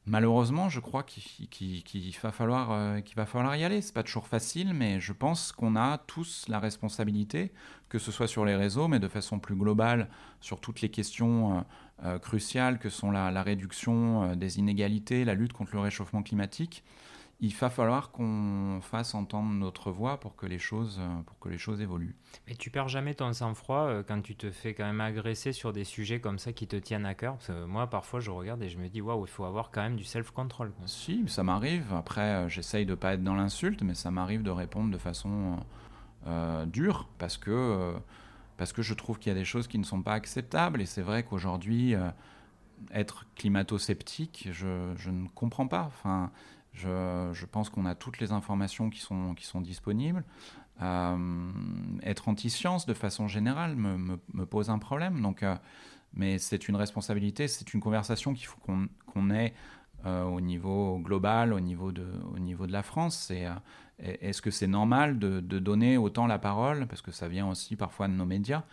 malheureusement, 0.05 0.69
je 0.69 0.79
crois 0.79 1.03
qu'il 1.03 2.13
va, 2.21 2.31
falloir, 2.31 2.71
euh, 2.71 2.99
va 3.15 3.25
falloir 3.25 3.55
y 3.55 3.63
aller. 3.63 3.81
C'est 3.81 3.93
pas 3.93 4.03
toujours 4.03 4.27
facile, 4.27 4.73
mais 4.73 4.99
je 4.99 5.13
pense 5.13 5.51
qu'on 5.51 5.75
a 5.75 5.97
tous 5.97 6.45
la 6.47 6.59
responsabilité, 6.59 7.51
que 7.89 7.99
ce 7.99 8.11
soit 8.11 8.27
sur 8.27 8.45
les 8.45 8.55
réseaux, 8.55 8.87
mais 8.87 8.99
de 8.99 9.07
façon 9.07 9.39
plus 9.39 9.55
globale, 9.55 10.09
sur 10.41 10.59
toutes 10.59 10.81
les 10.81 10.89
questions 10.89 11.57
euh, 11.57 11.61
euh, 12.03 12.19
cruciales 12.19 12.79
que 12.79 12.89
sont 12.89 13.11
la, 13.11 13.43
réduction 13.43 14.35
des 14.35 14.59
inégalités, 14.59 15.25
la 15.25 15.33
lutte 15.33 15.53
contre 15.53 15.73
le 15.73 15.79
réchauffement 15.79 16.23
climatique. 16.23 16.83
Il 17.41 17.53
va 17.53 17.69
falloir 17.69 18.11
qu'on 18.11 18.79
fasse 18.81 19.13
entendre 19.13 19.51
notre 19.51 19.91
voix 19.91 20.19
pour 20.19 20.35
que 20.35 20.45
les 20.45 20.59
choses, 20.59 21.01
pour 21.25 21.37
que 21.39 21.49
les 21.49 21.57
choses 21.57 21.81
évoluent. 21.81 22.15
Mais 22.47 22.55
tu 22.55 22.69
perds 22.69 22.87
jamais 22.87 23.13
ton 23.13 23.33
sang-froid 23.33 23.87
euh, 23.87 24.03
quand 24.07 24.21
tu 24.21 24.35
te 24.35 24.51
fais 24.51 24.73
quand 24.73 24.85
même 24.85 25.01
agresser 25.01 25.51
sur 25.51 25.73
des 25.73 25.83
sujets 25.83 26.21
comme 26.21 26.39
ça 26.39 26.53
qui 26.53 26.67
te 26.67 26.75
tiennent 26.75 27.05
à 27.05 27.13
cœur. 27.13 27.37
moi, 27.67 27.89
parfois, 27.89 28.19
je 28.21 28.31
regarde 28.31 28.61
et 28.63 28.69
je 28.69 28.77
me 28.77 28.87
dis, 28.87 29.01
waouh, 29.01 29.25
il 29.25 29.29
faut 29.29 29.43
avoir 29.43 29.71
quand 29.71 29.81
même 29.81 29.97
du 29.97 30.05
self-control. 30.05 30.71
Si, 30.85 31.23
ça 31.27 31.43
m'arrive. 31.43 31.93
Après, 31.93 32.21
euh, 32.21 32.49
j'essaye 32.49 32.85
de 32.85 32.95
pas 32.95 33.13
être 33.13 33.23
dans 33.23 33.35
l'insulte, 33.35 33.81
mais 33.81 33.95
ça 33.95 34.11
m'arrive 34.11 34.43
de 34.43 34.51
répondre 34.51 34.91
de 34.91 34.97
façon 34.97 35.57
euh, 36.27 36.65
dure 36.65 37.09
parce 37.17 37.37
que, 37.37 37.95
parce 38.55 38.71
que 38.71 38.81
je 38.81 38.93
trouve 38.93 39.19
qu'il 39.19 39.31
y 39.31 39.35
a 39.35 39.37
des 39.37 39.45
choses 39.45 39.67
qui 39.67 39.77
ne 39.77 39.83
sont 39.83 40.01
pas 40.01 40.13
acceptables. 40.13 40.81
Et 40.81 40.85
c'est 40.85 41.01
vrai 41.01 41.23
qu'aujourd'hui, 41.23 41.95
être 42.91 43.25
climato-sceptique, 43.35 44.49
je, 44.51 44.93
je, 44.95 45.09
ne 45.09 45.27
comprends 45.27 45.67
pas. 45.67 45.83
Enfin, 45.83 46.31
je, 46.75 47.45
pense 47.45 47.69
qu'on 47.69 47.85
a 47.85 47.95
toutes 47.95 48.19
les 48.19 48.31
informations 48.31 48.89
qui 48.89 48.99
sont, 48.99 49.61
disponibles. 49.61 50.23
Euh, 50.81 51.51
être 52.03 52.27
anti-science 52.27 52.85
de 52.85 52.93
façon 52.93 53.27
générale 53.27 53.75
me, 53.75 54.45
pose 54.45 54.69
un 54.69 54.77
problème. 54.77 55.21
Donc, 55.21 55.41
euh, 55.43 55.55
mais 56.13 56.37
c'est 56.37 56.67
une 56.67 56.75
responsabilité, 56.75 57.47
c'est 57.47 57.73
une 57.73 57.79
conversation 57.79 58.33
qu'il 58.33 58.45
faut 58.45 58.59
qu'on 58.59 59.29
ait 59.31 59.53
euh, 60.05 60.23
au 60.23 60.41
niveau 60.41 60.99
global, 60.99 61.53
au 61.53 61.59
niveau 61.59 61.91
de, 61.91 62.07
au 62.33 62.39
niveau 62.39 62.67
de 62.67 62.73
la 62.73 62.83
France. 62.83 63.31
Est-ce 63.99 64.41
que 64.41 64.51
c'est 64.51 64.67
normal 64.67 65.17
de, 65.17 65.39
donner 65.39 65.97
autant 65.97 66.27
la 66.27 66.39
parole, 66.39 66.87
parce 66.87 67.01
que 67.01 67.11
ça 67.11 67.29
vient 67.29 67.47
aussi 67.47 67.77
parfois 67.77 68.07
de 68.09 68.13
nos 68.13 68.25
médias, 68.25 68.63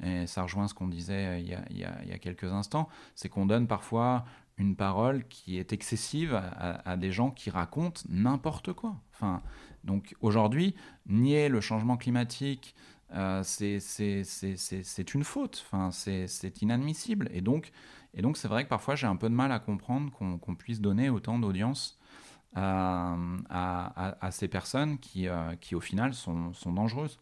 et 0.00 0.28
ça 0.28 0.42
rejoint 0.42 0.68
ce 0.68 0.74
qu'on 0.74 0.86
disait 0.86 1.42
il 1.42 1.48
y, 1.76 1.84
a, 1.84 2.18
quelques 2.18 2.44
instants, 2.44 2.88
c'est 3.16 3.28
qu'on 3.28 3.46
donne 3.46 3.66
parfois 3.66 4.24
une 4.58 4.74
parole 4.74 5.26
qui 5.28 5.56
est 5.58 5.72
excessive 5.72 6.34
à, 6.34 6.96
des 6.96 7.12
gens 7.12 7.30
qui 7.30 7.48
racontent 7.48 8.02
n'importe 8.08 8.72
quoi. 8.72 8.96
Enfin, 9.12 9.42
donc 9.84 10.14
aujourd'hui, 10.20 10.74
nier 11.06 11.48
le 11.48 11.60
changement 11.60 11.96
climatique, 11.96 12.74
euh, 13.14 13.42
c'est 13.44 15.14
une 15.14 15.24
faute, 15.24 15.64
enfin, 15.66 15.90
c'est 15.90 16.62
inadmissible. 16.62 17.30
Et 17.32 17.40
donc, 17.40 17.70
et 18.14 18.22
donc 18.22 18.36
c'est 18.36 18.48
vrai 18.48 18.64
que 18.64 18.68
parfois 18.68 18.96
j'ai 18.96 19.06
un 19.06 19.16
peu 19.16 19.28
de 19.28 19.34
mal 19.34 19.52
à 19.52 19.60
comprendre 19.60 20.10
qu'on 20.12 20.54
puisse 20.54 20.80
donner 20.80 21.08
autant 21.08 21.38
d'audience 21.38 21.98
à, 22.54 23.16
à, 23.48 24.30
ces 24.32 24.48
personnes 24.48 24.98
qui, 24.98 25.28
euh, 25.28 25.54
qui 25.60 25.74
au 25.74 25.80
final 25.80 26.14
sont, 26.14 26.52
dangereuses. 26.66 27.20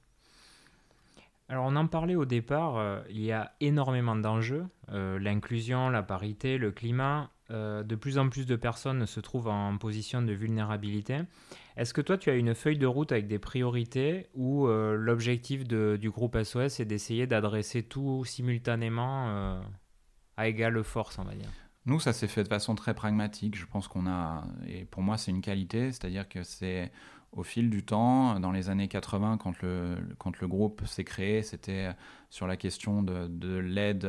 Alors 1.49 1.65
on 1.67 1.76
en 1.76 1.87
parlait 1.87 2.17
au 2.17 2.25
départ, 2.25 2.76
euh, 2.76 3.00
il 3.09 3.21
y 3.21 3.31
a 3.31 3.53
énormément 3.61 4.17
d'enjeux, 4.17 4.67
euh, 4.91 5.19
l'inclusion, 5.21 5.91
la 5.91 6.03
parité, 6.03 6.59
le 6.59 6.73
climat, 6.73 7.31
euh, 7.53 7.85
de 7.85 7.95
plus 7.95 8.19
en 8.19 8.29
plus 8.29 8.47
de 8.47 8.57
personnes 8.57 9.07
se 9.07 9.21
trouvent 9.21 9.47
en 9.47 9.79
position 9.79 10.23
de 10.23 10.33
vulnérabilité. 10.33 11.21
Est-ce 11.76 11.95
que 11.95 12.00
toi, 12.00 12.19
tu 12.19 12.31
as 12.31 12.35
une 12.35 12.55
feuille 12.57 12.79
de 12.79 12.87
route 12.87 13.12
avec 13.12 13.29
des 13.29 13.38
priorités 13.38 14.26
ou 14.35 14.67
l'objectif 14.67 15.62
du 15.65 16.11
groupe 16.11 16.37
SOS 16.43 16.81
est 16.81 16.87
d'essayer 16.87 17.26
d'adresser 17.26 17.83
tout 17.83 18.25
simultanément 18.25 19.61
à 20.38 20.49
égale 20.49 20.83
force, 20.83 21.19
on 21.19 21.25
va 21.25 21.35
dire? 21.35 21.50
Nous, 21.85 22.00
ça 22.00 22.15
s'est 22.15 22.26
fait 22.29 22.43
de 22.43 22.49
façon 22.49 22.75
très 22.75 22.95
pragmatique. 22.95 23.57
Je 23.57 23.67
pense 23.67 23.87
qu'on 23.88 24.09
a, 24.09 24.45
et 24.67 24.87
pour 24.87 25.03
moi, 25.03 25.19
c'est 25.19 25.31
une 25.31 25.43
qualité, 25.43 25.93
c'est-à-dire 25.93 26.29
que 26.29 26.43
c'est 26.43 26.91
au 27.33 27.42
fil 27.42 27.71
du 27.71 27.85
temps, 27.85 28.40
dans 28.40 28.52
les 28.52 28.71
années 28.71 28.88
80, 28.88 29.38
quand 29.38 29.61
le, 29.62 29.97
quand 30.18 30.40
le 30.40 30.49
groupe 30.49 30.87
s'est 30.87 31.04
créé, 31.04 31.42
c'était 31.42 31.90
sur 32.30 32.47
la 32.47 32.56
question 32.56 33.02
de, 33.02 33.26
de 33.26 33.56
l'aide 33.56 34.09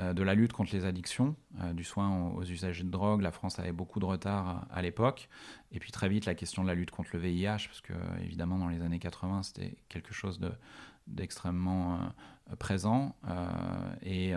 euh, 0.00 0.12
de 0.12 0.24
la 0.24 0.34
lutte 0.34 0.52
contre 0.52 0.74
les 0.74 0.86
addictions, 0.86 1.36
euh, 1.62 1.72
du 1.72 1.84
soin 1.84 2.32
aux, 2.34 2.42
usagers 2.42 2.82
de 2.82 2.90
drogue. 2.90 3.20
La 3.20 3.30
France 3.30 3.60
avait 3.60 3.70
beaucoup 3.70 4.00
de 4.00 4.04
retard 4.04 4.66
à, 4.72 4.82
l'époque. 4.82 5.28
Et 5.70 5.78
puis 5.78 5.92
très 5.92 6.08
vite, 6.08 6.26
la 6.26 6.34
question 6.34 6.64
de 6.64 6.68
la 6.68 6.74
lutte 6.74 6.90
contre 6.90 7.10
le 7.12 7.20
VIH, 7.20 7.68
parce 7.68 7.80
que 7.80 7.92
évidemment, 8.20 8.58
dans 8.58 8.68
les 8.68 8.82
années 8.82 8.98
80, 8.98 9.44
c'était 9.44 9.76
quelque 9.88 10.12
chose 10.12 10.40
d'extrêmement 11.06 11.94
euh, 12.50 12.56
présent. 12.56 13.14
Et, 14.02 14.32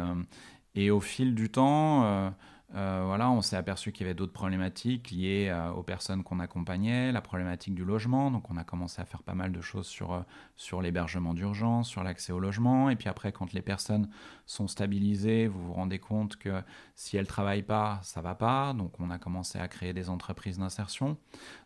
et, 0.76 0.92
au 0.92 1.00
fil 1.00 1.34
du 1.34 1.50
temps, 1.50 2.32
euh, 2.76 3.04
voilà, 3.06 3.30
on 3.30 3.42
s'est 3.42 3.56
aperçu 3.56 3.94
qu'il 3.94 4.06
y 4.06 4.10
avait 4.10 4.14
d'autres 4.14 4.34
problématiques 4.34 5.12
liées 5.12 5.48
euh, 5.50 5.72
aux 5.72 5.84
personnes 5.84 6.24
qu'on 6.24 6.40
accompagnait, 6.40 7.14
la 7.14 7.22
problématique 7.22 7.74
du 7.74 7.86
logement. 7.86 8.30
Donc, 8.30 8.50
on 8.50 8.58
a 8.58 8.66
commencé 8.66 9.02
à 9.02 9.06
faire 9.06 9.24
pas 9.24 9.36
mal 9.36 9.54
de 9.54 9.62
choses 9.62 9.88
sur, 9.88 10.14
euh, 10.14 10.20
sur 10.58 10.82
l'hébergement 10.82 11.34
d'urgence, 11.34 11.88
sur 11.88 12.04
l'accès 12.04 12.34
au 12.34 12.40
logement. 12.40 12.90
Et 12.90 12.98
puis 12.98 13.08
après, 13.08 13.32
quand 13.32 13.54
les 13.54 13.62
personnes 13.62 14.10
sont 14.48 14.68
stabilisées, 14.68 15.48
vous 15.48 15.62
vous 15.68 15.74
rendez 15.74 16.00
compte 16.00 16.38
que 16.38 16.64
si 16.96 17.18
elles 17.18 17.28
travaillent 17.28 17.64
pas, 17.64 18.00
ça 18.02 18.22
va 18.22 18.34
pas. 18.34 18.74
Donc, 18.74 19.00
on 19.00 19.12
a 19.12 19.20
commencé 19.20 19.60
à 19.60 19.68
créer 19.68 19.94
des 19.94 20.10
entreprises 20.10 20.58
d'insertion. 20.58 21.18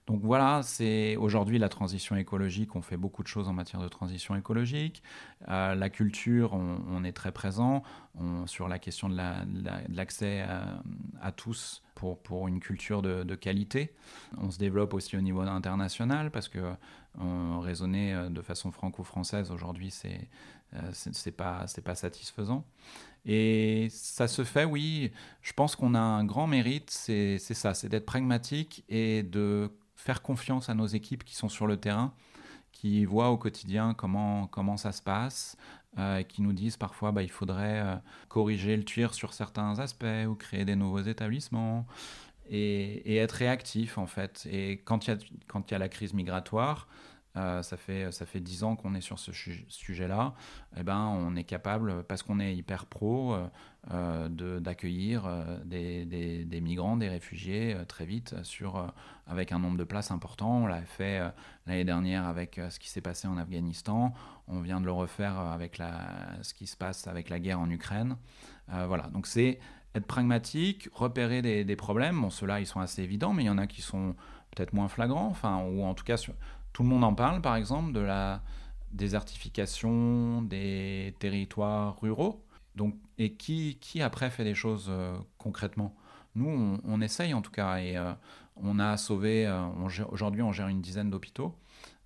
Donc 0.07 0.21
voilà, 0.23 0.61
c'est 0.63 1.15
aujourd'hui 1.15 1.59
la 1.59 1.69
transition 1.69 2.15
écologique. 2.15 2.75
On 2.75 2.81
fait 2.81 2.97
beaucoup 2.97 3.21
de 3.21 3.27
choses 3.27 3.47
en 3.47 3.53
matière 3.53 3.81
de 3.81 3.87
transition 3.87 4.35
écologique. 4.35 5.03
Euh, 5.47 5.75
la 5.75 5.89
culture, 5.89 6.53
on, 6.53 7.03
est 7.03 7.13
très 7.13 7.31
présent 7.31 7.83
sur 8.45 8.67
la 8.67 8.77
question 8.77 9.09
de 9.09 9.15
l'accès 9.89 10.39
la, 10.39 10.65
de 10.65 11.21
à, 11.21 11.31
tous 11.31 11.81
pour, 11.95 12.21
pour 12.21 12.47
une 12.47 12.59
culture 12.59 13.01
de, 13.01 13.35
qualité. 13.35 13.93
On 14.37 14.51
se 14.51 14.57
développe 14.57 14.93
aussi 14.93 15.15
au 15.15 15.21
niveau 15.21 15.41
international 15.41 16.31
parce 16.31 16.49
que 16.49 16.73
on, 17.19 17.59
raisonner 17.59 18.13
euh, 18.13 18.29
de 18.29 18.41
façon 18.41 18.71
franco-française 18.71 19.51
aujourd'hui, 19.51 19.91
c'est 19.91 20.27
euh, 20.73 20.91
c'est 20.93 21.35
pas 21.35 21.65
c'est 21.67 21.83
pas 21.83 21.95
satisfaisant. 21.95 22.65
Et 23.25 23.87
ça 23.91 24.27
se 24.27 24.43
fait, 24.43 24.65
oui. 24.65 25.11
Je 25.41 25.53
pense 25.53 25.75
qu'on 25.75 25.93
a 25.93 25.99
un 25.99 26.23
grand 26.25 26.47
mérite, 26.47 26.89
c'est 26.89 27.37
ça, 27.39 27.73
c'est 27.73 27.89
d'être 27.89 28.05
pragmatique 28.05 28.83
et 28.89 29.23
de 29.23 29.69
faire 29.95 30.21
confiance 30.21 30.69
à 30.69 30.73
nos 30.73 30.87
équipes 30.87 31.23
qui 31.23 31.35
sont 31.35 31.49
sur 31.49 31.67
le 31.67 31.77
terrain, 31.77 32.13
qui 32.71 33.05
voient 33.05 33.29
au 33.29 33.37
quotidien 33.37 33.93
comment, 33.93 34.47
comment 34.47 34.77
ça 34.77 34.91
se 34.91 35.01
passe, 35.01 35.55
euh, 35.99 36.23
qui 36.23 36.41
nous 36.41 36.53
disent 36.53 36.77
parfois 36.77 37.11
bah, 37.11 37.21
il 37.21 37.29
faudrait 37.29 37.81
euh, 37.81 37.95
corriger 38.29 38.77
le 38.77 38.85
tir 38.85 39.13
sur 39.13 39.33
certains 39.33 39.77
aspects 39.79 40.05
ou 40.25 40.35
créer 40.35 40.63
des 40.63 40.77
nouveaux 40.77 41.01
établissements 41.01 41.85
et, 42.51 43.15
être 43.17 43.31
réactif 43.31 43.97
en 43.97 44.07
fait. 44.07 44.47
Et 44.51 44.81
quand 44.83 45.07
il 45.07 45.13
y, 45.13 45.71
y, 45.71 45.73
a 45.73 45.77
la 45.77 45.89
crise 45.89 46.13
migratoire, 46.13 46.87
euh, 47.37 47.63
ça 47.63 47.77
fait 47.77 48.11
ça 48.11 48.25
fait 48.25 48.41
dix 48.41 48.63
ans 48.63 48.75
qu'on 48.75 48.93
est 48.93 49.01
sur 49.01 49.17
ce 49.17 49.31
sujet-là. 49.31 50.33
Eh 50.77 50.83
ben, 50.83 50.99
on 50.99 51.35
est 51.35 51.45
capable, 51.45 52.03
parce 52.03 52.23
qu'on 52.23 52.39
est 52.39 52.55
hyper 52.55 52.85
pro, 52.85 53.37
euh, 53.91 54.59
d'accueillir 54.59 55.25
euh, 55.25 55.57
des, 55.63 56.05
des, 56.45 56.61
migrants, 56.61 56.97
des 56.97 57.07
réfugiés 57.07 57.77
très 57.87 58.05
vite, 58.05 58.35
sur, 58.43 58.93
avec 59.27 59.51
un 59.51 59.59
nombre 59.59 59.77
de 59.77 59.83
places 59.85 60.11
important. 60.11 60.63
On 60.63 60.67
l'a 60.67 60.81
fait 60.81 61.21
l'année 61.67 61.85
dernière 61.85 62.25
avec 62.25 62.59
ce 62.69 62.79
qui 62.79 62.89
s'est 62.89 63.01
passé 63.01 63.27
en 63.27 63.37
Afghanistan. 63.37 64.13
On 64.47 64.59
vient 64.59 64.81
de 64.81 64.85
le 64.85 64.91
refaire 64.91 65.37
avec 65.37 65.77
la, 65.77 66.37
ce 66.41 66.53
qui 66.53 66.67
se 66.67 66.75
passe 66.75 67.07
avec 67.07 67.29
la 67.29 67.39
guerre 67.39 67.59
en 67.61 67.69
Ukraine. 67.69 68.17
voilà, 68.67 69.07
donc 69.07 69.25
c'est 69.25 69.59
être 69.95 70.05
pragmatique, 70.05 70.89
repérer 70.93 71.41
des, 71.41 71.75
problèmes. 71.75 72.21
Bon, 72.21 72.29
ceux-là, 72.29 72.59
ils 72.59 72.67
sont 72.67 72.79
assez 72.79 73.01
évidents, 73.01 73.33
mais 73.33 73.43
il 73.43 73.47
y 73.47 73.49
en 73.49 73.57
a 73.57 73.67
qui 73.67 73.81
sont 73.81 74.15
peut-être 74.55 74.73
moins 74.73 74.87
flagrants, 74.87 75.27
enfin, 75.27 75.63
ou 75.63 75.83
en 75.83 75.93
tout 75.93 76.03
cas 76.03 76.15
tout 76.73 76.83
le 76.83 76.89
monde 76.89 77.03
en 77.03 77.13
parle, 77.13 77.41
par 77.41 77.55
exemple, 77.55 77.91
de 77.91 77.99
la 77.99 78.41
désertification 78.93 80.41
des 80.41 81.15
territoires 81.19 81.99
ruraux. 82.01 82.45
Donc, 82.75 82.95
et 83.17 83.33
qui, 83.33 83.77
qui 83.81 84.01
après 84.01 84.29
fait 84.29 84.43
des 84.43 84.55
choses 84.55 84.87
euh, 84.89 85.17
concrètement? 85.37 85.95
Nous, 86.35 86.79
on, 86.85 87.01
essaye 87.01 87.33
en 87.33 87.41
tout 87.41 87.51
cas, 87.51 87.79
et 87.79 87.97
euh, 87.97 88.13
on 88.55 88.79
a 88.79 88.95
sauvé, 88.95 89.45
euh, 89.45 89.67
aujourd'hui 90.09 90.41
on 90.41 90.53
gère 90.53 90.69
une 90.69 90.81
dizaine 90.81 91.09
d'hôpitaux. 91.09 91.57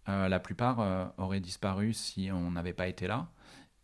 La 0.08 0.40
plupart 0.40 1.12
auraient 1.18 1.40
disparu 1.40 1.92
si 1.92 2.30
on 2.32 2.52
n'avait 2.52 2.74
pas 2.74 2.88
été 2.88 3.08
là. 3.08 3.28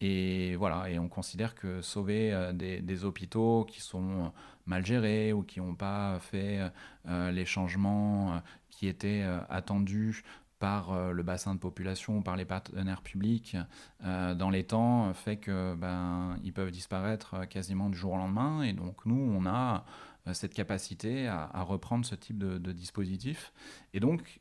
Et 0.01 0.55
voilà, 0.55 0.89
et 0.89 0.99
on 0.99 1.07
considère 1.07 1.55
que 1.55 1.81
sauver 1.81 2.33
euh, 2.33 2.51
des, 2.53 3.05
hôpitaux 3.05 3.65
qui 3.65 3.81
sont 3.81 4.33
mal 4.65 4.85
gérés 4.85 5.31
ou 5.31 5.43
qui 5.43 5.59
n'ont 5.59 5.75
pas 5.75 6.19
fait 6.19 6.59
les 7.07 7.45
changements 7.45 8.41
qui 8.69 8.87
étaient 8.87 9.23
attendus 9.49 10.23
par 10.61 10.93
euh, 10.93 11.11
le 11.11 11.23
bassin 11.23 11.55
de 11.55 11.59
population 11.59 12.19
ou 12.19 12.21
par 12.21 12.37
les 12.37 12.45
partenaires 12.45 13.01
publics 13.01 13.57
euh, 14.05 14.35
dans 14.35 14.51
les 14.51 14.63
temps 14.63 15.11
fait 15.13 15.37
que 15.37 15.73
ben 15.75 16.37
ils 16.43 16.53
peuvent 16.53 16.71
disparaître 16.71 17.47
quasiment 17.49 17.89
du 17.89 17.97
jour 17.97 18.13
au 18.13 18.17
lendemain. 18.17 18.61
Et 18.61 18.71
donc 18.71 19.05
nous 19.05 19.15
on 19.15 19.45
a 19.45 19.83
euh, 20.27 20.33
cette 20.33 20.53
capacité 20.53 21.27
à, 21.27 21.49
à 21.51 21.63
reprendre 21.63 22.05
ce 22.05 22.13
type 22.13 22.37
de, 22.37 22.59
de, 22.59 22.71
dispositif. 22.71 23.51
Et 23.93 23.99
donc 23.99 24.39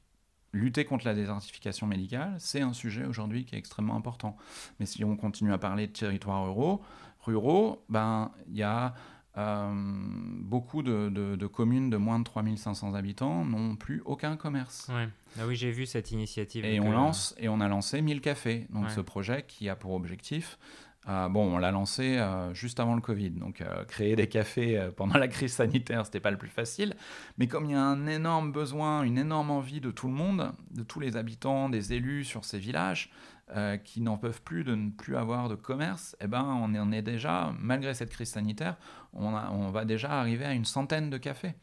lutter 0.53 0.85
contre 0.85 1.07
la 1.07 1.15
désertification 1.15 1.87
médicale 1.87 2.35
c'est 2.39 2.61
un 2.61 2.73
sujet 2.73 3.05
aujourd'hui 3.05 3.45
qui 3.45 3.55
est 3.55 3.59
extrêmement 3.59 3.97
important 3.97 4.37
mais 4.79 4.87
si 4.87 5.05
on 5.05 5.17
continue 5.17 5.53
à 5.53 5.59
parler 5.59 5.87
de 5.87 5.93
territoires 5.93 6.45
ruraux 6.45 6.83
ruraux 7.21 7.85
ben 7.89 8.33
il 8.49 8.57
y 8.57 8.63
a 8.63 8.95
euh, 9.39 9.71
beaucoup 9.73 10.83
de, 10.83 11.09
de, 11.09 11.37
de, 11.37 11.47
communes 11.47 11.89
de 11.89 11.97
moins 11.97 12.19
de 12.19 12.25
3500 12.25 12.95
habitants 12.95 13.45
n'ont 13.45 13.77
plus 13.77 14.03
aucun 14.05 14.37
commerce. 14.37 14.91
Ouais. 14.93 15.09
Ah 15.39 15.47
oui, 15.47 15.55
j'ai 15.55 15.71
vu 15.71 15.87
cette 15.87 16.11
initiative. 16.11 16.65
Et 16.65 16.81
on, 16.81 16.91
lance, 16.91 17.37
et 17.39 17.49
on 17.49 17.61
a 17.61 17.69
lancé 17.69 18.03
1000 18.03 18.21
cafés. 18.21 18.67
Donc 18.71 18.87
ouais. 18.87 18.91
ce 18.91 19.01
projet 19.01 19.45
qui 19.47 19.69
a 19.69 19.77
pour 19.77 19.93
objectif 19.93 20.59
bon, 21.07 21.55
on 21.55 21.59
l'a 21.59 21.71
lancé 21.71 22.23
juste 22.53 22.79
avant 22.79 22.95
le 22.95 23.01
Covid, 23.01 23.31
donc 23.31 23.65
créer 23.89 24.17
des 24.17 24.29
cafés 24.29 24.91
pendant 24.97 25.19
la 25.19 25.29
crise 25.29 25.55
sanitaire, 25.55 26.05
c'était 26.05 26.21
pas 26.21 26.31
le 26.31 26.39
plus 26.39 26.49
facile. 26.49 26.95
Mais 27.39 27.47
comme 27.47 27.65
il 27.65 27.73
y 27.73 27.75
a 27.75 27.83
un 27.83 28.07
énorme 28.07 28.53
besoin, 28.53 29.03
une 29.03 29.19
énorme 29.19 29.51
envie 29.51 29.81
de 29.81 29.91
tout 29.91 30.07
le 30.07 30.15
monde, 30.15 30.53
de 30.71 30.83
tous 30.83 31.01
les 31.01 31.17
habitants, 31.17 31.69
des 31.69 31.93
élus 31.93 32.25
sur 32.25 32.45
ces 32.45 32.59
villages, 32.59 33.11
euh, 33.57 33.77
qui 33.79 34.01
n'en 34.01 34.17
peuvent 34.17 34.43
plus 34.43 34.63
de 34.63 34.77
ne 34.77 34.91
plus 34.91 35.17
avoir 35.17 35.49
de 35.49 35.57
commerce, 35.57 36.15
eh 36.21 36.29
ben, 36.29 36.45
on 36.45 36.73
en 36.73 36.93
est 36.93 37.03
déjà, 37.03 37.53
malgré 37.59 37.95
cette 37.95 38.11
crise 38.11 38.29
sanitaire, 38.29 38.77
on, 39.13 39.71
va 39.71 39.85
déjà 39.85 40.21
arriver 40.21 40.45
à 40.45 40.53
une 40.53 40.65
centaine 40.65 41.11
de 41.11 41.19
cafés. 41.19 41.55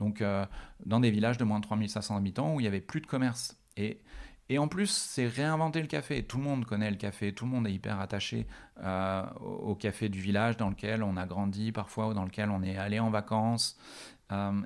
Donc, 0.00 0.22
euh, 0.22 0.46
dans 0.86 1.00
des 1.00 1.10
villages 1.10 1.36
de 1.36 1.44
moins 1.44 1.60
de 1.60 1.64
3500 1.64 2.16
habitants 2.16 2.54
où 2.54 2.60
il 2.60 2.62
n'y 2.62 2.66
avait 2.66 2.80
plus 2.80 3.02
de 3.02 3.06
commerce. 3.06 3.58
Et, 3.76 4.00
et 4.48 4.58
en 4.58 4.68
plus, 4.68 4.90
c'est 4.90 5.26
réinventer 5.26 5.80
le 5.80 5.86
café. 5.86 6.22
Tout 6.22 6.38
le 6.38 6.44
monde 6.44 6.64
connaît 6.64 6.90
le 6.90 6.96
café, 6.96 7.32
tout 7.32 7.44
le 7.44 7.50
monde 7.50 7.66
est 7.66 7.72
hyper 7.72 8.00
attaché 8.00 8.46
euh, 8.82 9.24
au 9.40 9.74
café 9.74 10.08
du 10.08 10.20
village 10.20 10.56
dans 10.56 10.68
lequel 10.68 11.02
on 11.02 11.16
a 11.16 11.26
grandi 11.26 11.72
parfois, 11.72 12.08
ou 12.08 12.14
dans 12.14 12.24
lequel 12.24 12.50
on 12.50 12.62
est 12.62 12.76
allé 12.76 12.98
en 12.98 13.10
vacances. 13.10 13.78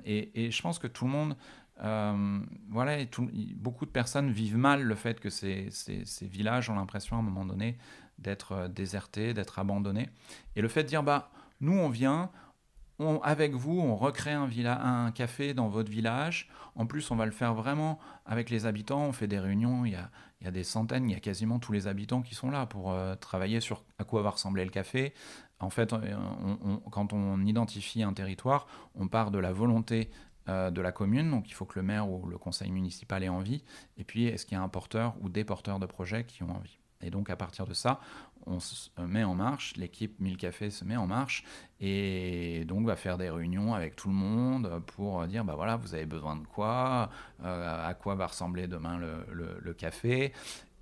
et, 0.05 0.45
et, 0.45 0.51
je 0.51 0.61
pense 0.61 0.79
que 0.79 0.87
tout 0.87 1.05
le 1.05 1.11
monde 1.11 1.35
euh, 1.81 2.39
voilà, 2.69 2.97
beaucoup 3.55 3.85
de 3.85 3.91
personnes 3.91 4.31
vivent 4.31 4.57
mal 4.57 4.83
le 4.83 4.95
fait 4.95 5.19
que 5.19 5.29
ces, 5.29 5.69
villages 6.21 6.69
ont 6.69 6.75
l'impression 6.75 7.15
à 7.15 7.19
un 7.19 7.23
moment 7.23 7.45
donné 7.45 7.77
d'être 8.17 8.51
euh, 8.51 8.67
désertés, 8.67 9.33
d'être 9.33 9.59
abandonnés. 9.59 10.09
Et 10.55 10.61
le 10.61 10.67
fait 10.67 10.83
de 10.83 10.89
dire, 10.89 11.03
bah, 11.03 11.31
nous 11.61 11.73
on 11.73 11.89
vient, 11.89 12.31
avec 13.23 13.53
vous, 13.53 13.79
on 13.79 13.95
recrée 13.95 14.33
un, 14.33 15.11
café 15.11 15.53
dans 15.53 15.69
votre 15.69 15.89
village. 15.89 16.49
En 16.75 16.85
plus, 16.85 17.11
on 17.11 17.15
va 17.15 17.25
le 17.25 17.31
faire 17.31 17.53
vraiment 17.53 17.99
avec 18.25 18.49
les 18.49 18.65
habitants. 18.65 19.01
On 19.01 19.11
fait 19.11 19.27
des 19.27 19.39
réunions, 19.39 19.85
il 19.85 19.93
y 19.93 20.47
a, 20.47 20.51
des 20.51 20.63
centaines, 20.63 21.09
il 21.09 21.13
y 21.13 21.15
a 21.15 21.19
quasiment 21.19 21.59
tous 21.59 21.71
les 21.71 21.87
habitants 21.87 22.21
qui 22.21 22.35
sont 22.35 22.51
là 22.51 22.65
pour 22.65 22.91
euh, 22.91 23.15
travailler 23.15 23.59
sur 23.59 23.83
à 23.97 24.03
quoi 24.03 24.21
va 24.21 24.31
ressembler 24.31 24.63
le 24.63 24.71
café. 24.71 25.13
En 25.61 25.69
fait, 25.69 25.93
quand 26.89 27.11
on 27.11 27.45
identifie 27.45 28.01
un 28.01 28.13
territoire, 28.13 28.65
on 28.95 29.09
part 29.09 29.29
de 29.29 29.39
la 29.39 29.51
volonté 29.51 30.09
euh, 30.49 30.71
de 30.71 30.81
la 30.81 30.91
commune. 30.91 31.29
Donc 31.29 31.49
il 31.49 31.53
faut 31.53 31.65
que 31.65 31.77
le 31.77 31.83
maire 31.83 32.09
ou 32.09 32.25
le 32.25 32.37
conseil 32.37 32.71
municipal 32.71 33.23
ait 33.23 33.29
envie. 33.29 33.63
Et 33.97 34.03
puis 34.03 34.25
est-ce 34.25 34.47
qu'il 34.47 34.57
y 34.57 34.59
a 34.59 34.63
un 34.63 34.69
porteur 34.69 35.15
ou 35.21 35.29
des 35.29 35.43
porteurs 35.43 35.79
de 35.79 35.85
projets 35.85 36.23
qui 36.23 36.41
ont 36.41 36.49
envie? 36.49 36.79
Et 37.01 37.09
donc 37.09 37.29
à 37.29 37.35
partir 37.35 37.65
de 37.65 37.73
ça, 37.73 37.99
on 38.45 38.59
se 38.59 38.89
met 38.99 39.23
en 39.23 39.35
marche, 39.35 39.75
l'équipe 39.75 40.19
1000 40.19 40.37
cafés 40.37 40.69
se 40.69 40.83
met 40.83 40.97
en 40.97 41.07
marche 41.07 41.43
et 41.79 42.65
donc 42.65 42.85
va 42.85 42.95
faire 42.95 43.17
des 43.17 43.29
réunions 43.29 43.73
avec 43.73 43.95
tout 43.95 44.09
le 44.09 44.15
monde 44.15 44.81
pour 44.95 45.25
dire 45.27 45.43
bah 45.43 45.53
voilà 45.55 45.75
vous 45.75 45.93
avez 45.93 46.05
besoin 46.05 46.35
de 46.35 46.45
quoi, 46.45 47.09
euh, 47.43 47.87
à 47.87 47.93
quoi 47.93 48.15
va 48.15 48.27
ressembler 48.27 48.67
demain 48.67 48.97
le 48.97 49.73
café 49.73 50.33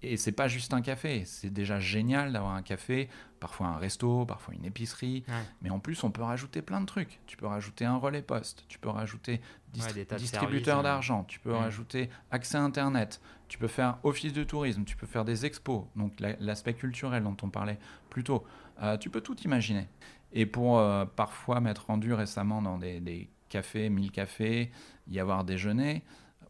et 0.04 0.16
c'est 0.18 0.32
pas 0.32 0.48
juste 0.48 0.74
un 0.74 0.82
café, 0.82 1.24
c'est 1.26 1.50
déjà 1.50 1.80
génial 1.80 2.32
d'avoir 2.32 2.54
un 2.54 2.62
café, 2.62 3.10
parfois 3.40 3.68
un 3.68 3.78
resto, 3.78 4.26
parfois 4.26 4.54
une 4.54 4.66
épicerie, 4.66 5.24
mais 5.62 5.70
en 5.70 5.80
plus 5.80 6.04
on 6.04 6.12
peut 6.12 6.22
rajouter 6.22 6.62
plein 6.62 6.82
de 6.82 6.86
trucs. 6.86 7.20
Tu 7.26 7.36
peux 7.36 7.48
rajouter 7.48 7.86
un 7.86 7.98
relais 7.98 8.22
poste, 8.22 8.66
tu 8.68 8.78
peux 8.78 8.90
rajouter 8.90 9.42
distributeur 9.74 10.84
d'argent, 10.84 11.24
tu 11.24 11.40
peux 11.40 11.54
rajouter 11.54 12.10
accès 12.32 12.58
à 12.58 12.62
Internet, 12.62 13.22
tu 13.48 13.58
peux 13.58 13.68
faire 13.68 13.98
office 14.04 14.34
de 14.34 14.44
tourisme, 14.44 14.84
tu 14.84 14.96
peux 14.96 15.08
faire 15.08 15.26
des 15.26 15.46
expos, 15.46 15.86
donc 15.96 16.14
l'aspect 16.20 16.74
culturel 16.74 17.24
dont 17.24 17.38
on 17.42 17.50
parlait 17.50 17.80
plus 18.10 18.24
tôt. 18.24 18.46
Euh, 18.84 18.98
tu 18.98 19.10
peux 19.10 19.22
tout 19.22 19.38
imaginer. 19.42 19.88
Et 20.32 20.46
pour 20.46 20.78
euh, 20.78 21.06
parfois 21.06 21.60
m'être 21.62 21.88
rendu 21.88 22.14
récemment 22.14 22.62
dans 22.62 22.78
des, 22.78 23.00
des 23.00 23.30
cafés, 23.50 23.90
mille 23.90 24.12
cafés, 24.12 24.72
y 25.08 25.20
avoir 25.20 25.44
déjeuné, 25.44 26.04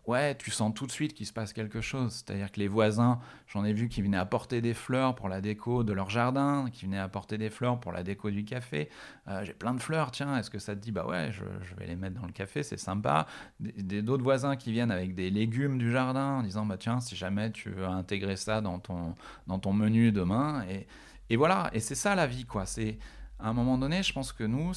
ouais, 0.08 0.36
tu 0.36 0.50
sens 0.50 0.74
tout 0.74 0.88
de 0.88 0.92
suite 0.92 1.14
qu'il 1.14 1.26
se 1.26 1.34
passe 1.34 1.54
quelque 1.54 1.82
chose. 1.82 2.14
C'est-à-dire 2.14 2.52
que 2.52 2.60
les 2.60 2.68
voisins, 2.68 3.20
j'en 3.48 3.64
ai 3.66 3.74
vu 3.74 3.90
qui 3.90 4.02
venaient 4.02 4.18
apporter 4.18 4.62
des 4.62 4.74
fleurs 4.74 5.14
pour 5.16 5.30
la 5.30 5.42
déco 5.42 5.84
de 5.84 5.94
leur 5.94 6.10
jardin, 6.10 6.70
qui 6.72 6.86
venaient 6.86 6.98
apporter 6.98 7.38
des 7.38 7.50
fleurs 7.50 7.80
pour 7.80 7.92
la 7.92 8.04
déco 8.04 8.32
du 8.32 8.46
café. 8.46 8.90
Euh, 9.28 9.44
j'ai 9.44 9.54
plein 9.54 9.74
de 9.74 9.82
fleurs, 9.82 10.12
tiens, 10.12 10.38
est-ce 10.38 10.50
que 10.50 10.60
ça 10.60 10.76
te 10.76 10.80
dit? 10.80 10.92
Bah 10.92 11.06
ouais, 11.06 11.32
je, 11.32 11.44
vais 11.76 11.86
les 11.86 11.96
mettre 11.96 12.20
dans 12.20 12.26
le 12.26 12.32
café, 12.32 12.64
c'est 12.64 12.80
sympa. 12.80 13.28
D'autres 13.60 14.24
voisins 14.24 14.56
qui 14.56 14.72
viennent 14.72 14.92
avec 14.92 15.14
des 15.14 15.30
légumes 15.30 15.78
du 15.78 15.92
jardin 15.92 16.40
en 16.40 16.44
disant 16.44 16.66
Bah 16.66 16.78
tiens, 16.78 17.02
si 17.02 17.16
jamais 17.16 17.52
tu 17.52 17.70
veux 17.70 17.86
intégrer 17.86 18.38
ça 18.38 18.62
dans 18.62 18.80
ton, 18.80 19.14
dans 19.46 19.60
ton 19.60 19.74
menu 19.74 20.12
demain. 20.12 20.66
Et, 20.70 20.88
et 21.30 21.36
voilà, 21.36 21.70
et 21.74 21.82
c'est 21.82 21.96
ça 21.96 22.16
la 22.16 22.28
vie, 22.28 22.46
quoi. 22.46 22.66
C'est 22.66 22.98
à 23.40 23.50
un 23.50 23.54
moment 23.54 23.78
donné, 23.78 24.02
je 24.02 24.14
pense 24.14 24.34
que 24.34 24.44
nous, 24.44 24.72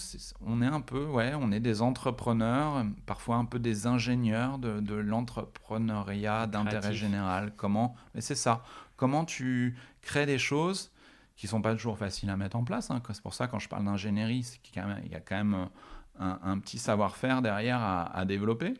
on 0.44 0.60
est 0.60 0.66
un 0.66 0.80
peu, 0.80 1.04
ouais, 1.06 1.32
on 1.34 1.50
est 1.50 1.60
des 1.60 1.80
entrepreneurs, 1.80 2.84
parfois 3.06 3.36
un 3.36 3.46
peu 3.46 3.58
des 3.58 3.86
ingénieurs 3.86 4.58
de, 4.58 4.80
de 4.80 4.94
l'entrepreneuriat 4.94 6.46
d'intérêt 6.46 6.92
général. 6.92 7.52
Comment 7.56 7.94
Mais 8.14 8.20
c'est 8.20 8.34
ça. 8.34 8.62
Comment 8.96 9.24
tu 9.24 9.76
crées 10.02 10.26
des 10.26 10.38
choses 10.38 10.92
qui 11.40 11.46
sont 11.46 11.62
pas 11.62 11.72
toujours 11.72 11.96
faciles 11.96 12.28
à 12.28 12.36
mettre 12.36 12.54
en 12.58 12.64
place. 12.64 12.90
Hein. 12.90 13.00
C'est 13.14 13.22
pour 13.22 13.32
ça 13.32 13.48
quand 13.48 13.58
je 13.58 13.66
parle 13.66 13.86
d'ingénierie, 13.86 14.46
il 14.74 15.10
y 15.10 15.14
a 15.14 15.20
quand 15.20 15.36
même 15.36 15.68
un, 16.18 16.58
petit 16.58 16.78
savoir-faire 16.78 17.40
derrière 17.40 17.80
à, 17.80 18.24
développer 18.26 18.74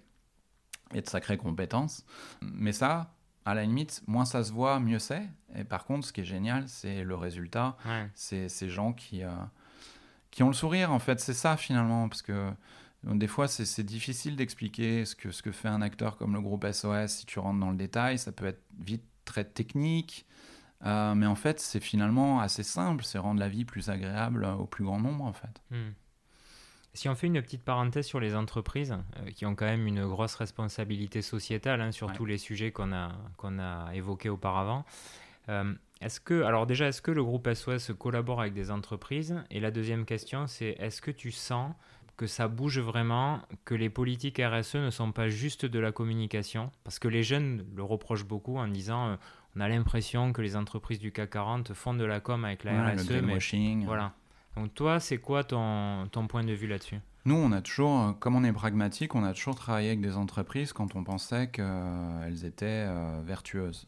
et 0.93 1.01
de 1.01 1.09
sacrées 1.09 1.39
compétences. 1.39 2.05
Mais 2.43 2.73
ça, 2.73 3.15
à 3.47 3.55
la 3.55 3.63
limite, 3.63 4.03
moins 4.07 4.27
ça 4.27 4.45
se 4.45 4.53
voit, 4.53 4.79
mieux 4.79 4.99
c'est. 4.99 5.27
Et 5.55 5.65
par 5.65 5.87
contre, 5.87 6.07
ce 6.07 6.13
qui 6.13 6.21
est 6.21 6.25
génial, 6.25 6.69
c'est 6.69 7.03
le 7.03 7.15
résultat. 7.15 7.79
C'est 8.15 8.51
ces 8.51 8.69
gens 8.69 8.93
qui, 8.93 9.25
euh, 9.25 9.31
qui 10.31 10.43
ont 10.43 10.49
le 10.49 10.55
sourire, 10.55 10.93
en 10.93 10.99
fait. 10.99 11.21
C'est 11.21 11.35
ça, 11.35 11.57
finalement, 11.57 12.09
parce 12.09 12.23
que 12.23 12.53
euh, 13.07 13.15
des 13.15 13.27
fois, 13.27 13.49
c'est 13.49 13.83
difficile 13.83 14.37
d'expliquer 14.37 15.05
ce 15.05 15.15
que, 15.15 15.31
ce 15.31 15.43
que 15.43 15.53
fait 15.53 15.69
un 15.69 15.83
acteur 15.83 16.17
comme 16.17 16.35
le 16.35 16.41
groupe 16.41 16.67
SOS. 16.71 17.09
Si 17.09 17.27
tu 17.27 17.39
rentres 17.39 17.61
dans 17.61 17.71
le 17.71 17.77
détail, 17.77 18.19
ça 18.19 18.33
peut 18.33 18.47
être 18.47 18.63
vite 18.79 19.05
très 19.25 19.45
technique. 19.45 20.27
Euh, 20.87 21.15
mais 21.15 21.27
en 21.27 21.35
fait, 21.35 21.61
c'est 21.61 21.81
finalement 21.81 22.41
assez 22.41 22.63
simple. 22.63 23.05
C'est 23.05 23.19
rendre 23.19 23.41
la 23.41 23.49
vie 23.49 23.65
plus 23.65 23.91
agréable 23.91 24.45
au 24.45 24.67
plus 24.67 24.85
grand 24.85 25.01
nombre, 25.01 25.25
en 25.25 25.33
fait. 25.33 25.63
Hmm. 25.71 25.93
Si 26.93 27.09
on 27.09 27.15
fait 27.15 27.29
une 27.29 27.41
petite 27.41 27.63
parenthèse 27.63 28.07
sur 28.07 28.19
les 28.19 28.35
entreprises, 28.35 28.97
euh, 29.19 29.31
qui 29.31 29.47
ont 29.47 29.55
quand 29.55 29.67
même 29.67 29.87
une 29.87 30.07
grosse 30.07 30.35
responsabilité 30.35 31.23
sociétale 31.23 31.81
hein, 31.81 31.93
sur 31.93 32.13
tous 32.13 32.25
les 32.25 32.39
sujets 32.39 32.73
qu'on 32.73 32.93
a, 32.93 33.13
qu'on 33.37 33.61
a 33.61 33.95
évoqués 33.95 34.29
auparavant, 34.29 34.85
est-ce 36.01 36.19
que, 36.19 36.43
alors 36.43 36.67
déjà, 36.67 36.89
est-ce 36.89 37.03
que 37.03 37.11
le 37.11 37.23
groupe 37.23 37.49
SOS 37.53 37.93
collabore 37.99 38.41
avec 38.41 38.55
des 38.55 38.71
entreprises? 38.71 39.37
Et 39.51 39.61
la 39.61 39.71
deuxième 39.71 40.07
question, 40.07 40.47
c'est 40.47 40.77
est-ce 40.79 41.03
que 41.03 41.11
tu 41.11 41.31
sens 41.31 41.75
que 42.17 42.27
ça 42.27 42.49
bouge 42.49 42.79
vraiment, 42.79 43.41
que 43.67 43.75
les 43.75 43.91
politiques 43.91 44.41
RSE 44.43 44.77
ne 44.77 44.91
sont 44.91 45.13
pas 45.13 45.29
juste 45.29 45.67
de 45.67 45.79
la 45.79 45.93
communication? 45.93 46.71
Parce 46.85 46.99
que 46.99 47.09
les 47.09 47.23
jeunes 47.23 47.67
le 47.75 47.83
reprochent 47.83 48.25
beaucoup 48.25 48.57
en 48.57 48.67
disant 48.67 49.09
euh, 49.09 49.17
on 49.57 49.61
a 49.61 49.69
l'impression 49.69 50.33
que 50.33 50.41
les 50.41 50.57
entreprises 50.57 51.01
du 51.01 51.13
CAC 51.13 51.31
40 51.31 51.75
font 51.75 51.93
de 51.93 52.05
la 52.05 52.21
com 52.21 52.47
avec 52.47 52.65
la 52.65 52.93
RSE. 52.93 53.11
Le 53.11 53.23
mais 53.23 53.85
voilà. 53.85 54.15
Donc 54.57 54.75
toi, 54.75 55.01
c'est 55.01 55.19
quoi 55.19 55.45
ton, 55.45 56.09
ton 56.11 56.27
point 56.27 56.45
de 56.45 56.53
vue 56.53 56.67
là-dessus? 56.67 56.99
Nous, 57.27 57.35
on 57.35 57.53
a 57.53 57.61
toujours, 57.61 58.01
euh, 58.01 58.13
comme 58.13 58.37
on 58.37 58.45
est 58.45 58.53
pragmatique, 58.53 59.15
on 59.15 59.25
a 59.25 59.35
toujours 59.35 59.55
travaillé 59.55 59.89
avec 59.89 60.01
des 60.01 60.17
entreprises 60.17 60.73
quand 60.73 60.97
on 60.97 61.05
pensait 61.05 61.49
qu'elles 61.49 62.47
étaient 62.47 62.87
euh, 62.89 63.21
vertueuses. 63.23 63.87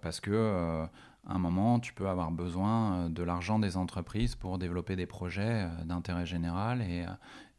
parce 0.00 0.20
que 0.20 0.86
un 1.30 1.38
moment, 1.38 1.78
tu 1.78 1.92
peux 1.92 2.08
avoir 2.08 2.30
besoin 2.30 2.94
euh, 2.94 3.08
de 3.08 3.22
l'argent 3.22 3.58
des 3.58 3.76
entreprises 3.76 4.34
pour 4.34 4.58
développer 4.58 4.96
des 4.96 5.06
projets 5.06 5.64
euh, 5.64 5.84
d'intérêt 5.84 6.26
général. 6.26 6.82
Et, 6.82 7.04
euh, 7.04 7.10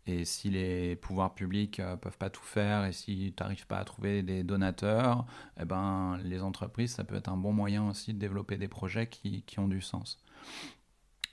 et 0.07 0.25
si 0.25 0.49
les 0.49 0.95
pouvoirs 0.95 1.34
publics 1.34 1.79
ne 1.79 1.95
peuvent 1.95 2.17
pas 2.17 2.29
tout 2.29 2.43
faire 2.43 2.86
et 2.86 2.91
si 2.91 3.34
tu 3.36 3.43
n'arrives 3.43 3.67
pas 3.67 3.77
à 3.77 3.86
trouver 3.86 4.23
des 4.23 4.43
donateurs, 4.43 5.25
eh 5.60 5.65
ben, 5.65 6.17
les 6.23 6.41
entreprises, 6.41 6.93
ça 6.93 7.03
peut 7.03 7.15
être 7.15 7.29
un 7.29 7.38
bon 7.38 7.53
moyen 7.53 7.88
aussi 7.88 8.13
de 8.13 8.19
développer 8.19 8.57
des 8.57 8.67
projets 8.67 9.07
qui, 9.07 9.43
ont 9.60 9.67
du 9.67 9.79
sens. 9.79 10.17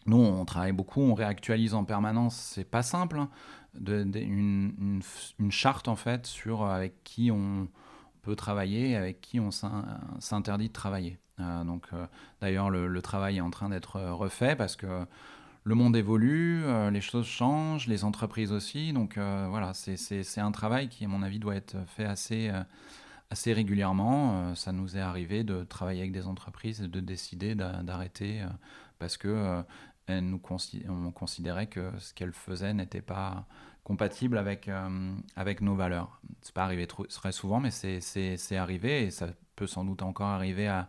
Nous, 0.04 0.18
on 0.18 0.44
travaille 0.44 0.72
beaucoup, 0.72 1.00
on 1.00 1.14
réactualise 1.14 1.72
en 1.72 1.84
permanence. 1.84 2.36
C'est 2.36 2.70
pas 2.70 2.82
simple, 2.82 3.18
hein, 3.18 3.30
de, 3.74 4.04
une, 4.18 5.00
une, 5.38 5.50
charte 5.50 5.88
en 5.88 5.96
fait 5.96 6.26
sur 6.26 6.64
avec 6.64 7.02
qui 7.04 7.30
on 7.30 7.68
peut 8.22 8.36
travailler 8.36 8.96
avec 8.96 9.20
qui 9.20 9.40
on 9.40 9.50
s'interdit 9.50 10.68
de 10.68 10.72
travailler. 10.72 11.18
Euh, 11.40 11.64
donc, 11.64 11.86
euh, 11.92 12.06
d'ailleurs, 12.40 12.70
le, 12.70 13.02
travail 13.02 13.38
est 13.38 13.40
en 13.40 13.50
train 13.50 13.68
d'être 13.68 13.96
euh, 13.96 14.12
refait 14.12 14.56
parce 14.56 14.76
que 14.76 15.06
le 15.64 15.74
monde 15.74 15.96
évolue, 15.96 16.64
les 16.90 17.00
choses 17.02 17.26
changent, 17.26 17.88
les 17.88 18.04
entreprises 18.04 18.52
aussi. 18.52 18.94
Donc, 18.94 19.18
voilà, 19.18 19.74
c'est 19.74 20.40
un 20.40 20.50
travail 20.50 20.88
qui, 20.88 21.04
à 21.04 21.08
mon 21.08 21.22
avis, 21.22 21.38
doit 21.38 21.56
être 21.56 21.76
fait 21.88 22.06
assez, 22.06 22.50
assez 23.28 23.52
régulièrement. 23.52 24.54
ça 24.54 24.72
nous 24.72 24.96
est 24.96 25.00
arrivé 25.00 25.44
de 25.44 25.64
travailler 25.64 26.00
avec 26.00 26.12
des 26.12 26.26
entreprises 26.26 26.80
et 26.80 26.88
de 26.88 27.00
décider 27.00 27.54
d'arrêter 27.54 28.46
parce 28.98 29.18
que 29.18 29.62
nous 30.08 30.40
on 30.88 31.10
considérait 31.10 31.66
que 31.66 31.92
ce 31.98 32.14
qu'elles 32.14 32.32
faisaient 32.32 32.72
n'était 32.72 33.02
pas 33.02 33.46
compatible 33.88 34.38
avec, 34.38 34.70
avec 35.34 35.60
nos 35.62 35.74
valeurs. 35.74 36.20
C'est 36.42 36.54
pas 36.54 36.62
arrivé 36.62 36.86
très 36.86 37.32
souvent, 37.32 37.58
mais 37.58 37.70
c'est 37.72 38.56
arrivé 38.56 39.04
et 39.04 39.10
ça 39.10 39.28
peut 39.56 39.66
sans 39.66 39.84
doute 39.84 40.02
encore 40.02 40.28
arriver 40.28 40.68
à, 40.68 40.88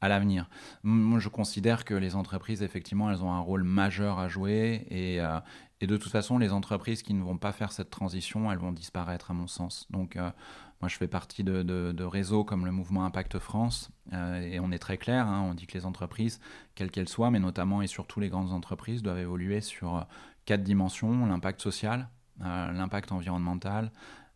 à 0.00 0.08
l'avenir. 0.08 0.48
Moi, 0.82 1.18
je 1.18 1.28
considère 1.28 1.84
que 1.84 1.94
les 1.94 2.16
entreprises, 2.16 2.62
effectivement, 2.62 3.10
elles 3.10 3.22
ont 3.22 3.32
un 3.32 3.40
rôle 3.40 3.64
majeur 3.64 4.18
à 4.18 4.28
jouer 4.28 4.86
et, 4.90 5.20
euh, 5.20 5.38
et 5.80 5.86
de 5.86 5.96
toute 5.96 6.10
façon, 6.10 6.38
les 6.38 6.52
entreprises 6.52 7.02
qui 7.02 7.14
ne 7.14 7.22
vont 7.22 7.38
pas 7.38 7.52
faire 7.52 7.72
cette 7.72 7.90
transition, 7.90 8.50
elles 8.50 8.58
vont 8.58 8.72
disparaître, 8.72 9.30
à 9.30 9.34
mon 9.34 9.46
sens. 9.46 9.86
Donc, 9.90 10.16
euh, 10.16 10.30
moi, 10.80 10.88
je 10.88 10.96
fais 10.96 11.08
partie 11.08 11.44
de, 11.44 11.62
de, 11.62 12.04
réseaux 12.04 12.42
comme 12.44 12.64
le 12.64 12.72
mouvement 12.72 13.04
Impact 13.04 13.38
France 13.38 13.90
euh, 14.14 14.40
et 14.40 14.58
on 14.60 14.72
est 14.72 14.78
très 14.78 14.96
clair, 14.96 15.26
hein, 15.26 15.42
on 15.50 15.52
dit 15.52 15.66
que 15.66 15.76
les 15.76 15.84
entreprises, 15.84 16.40
quelles 16.74 16.90
qu'elles 16.90 17.08
soient, 17.08 17.30
mais 17.30 17.38
notamment 17.38 17.82
et 17.82 17.86
surtout 17.86 18.20
les 18.20 18.30
grandes 18.30 18.52
entreprises, 18.52 19.02
doivent 19.02 19.18
évoluer 19.18 19.60
sur 19.60 20.06
quatre 20.46 20.62
dimensions 20.62 21.26
l'impact 21.26 21.60
social, 21.60 22.08
l'impact 22.40 23.12
environnemental, 23.12 23.90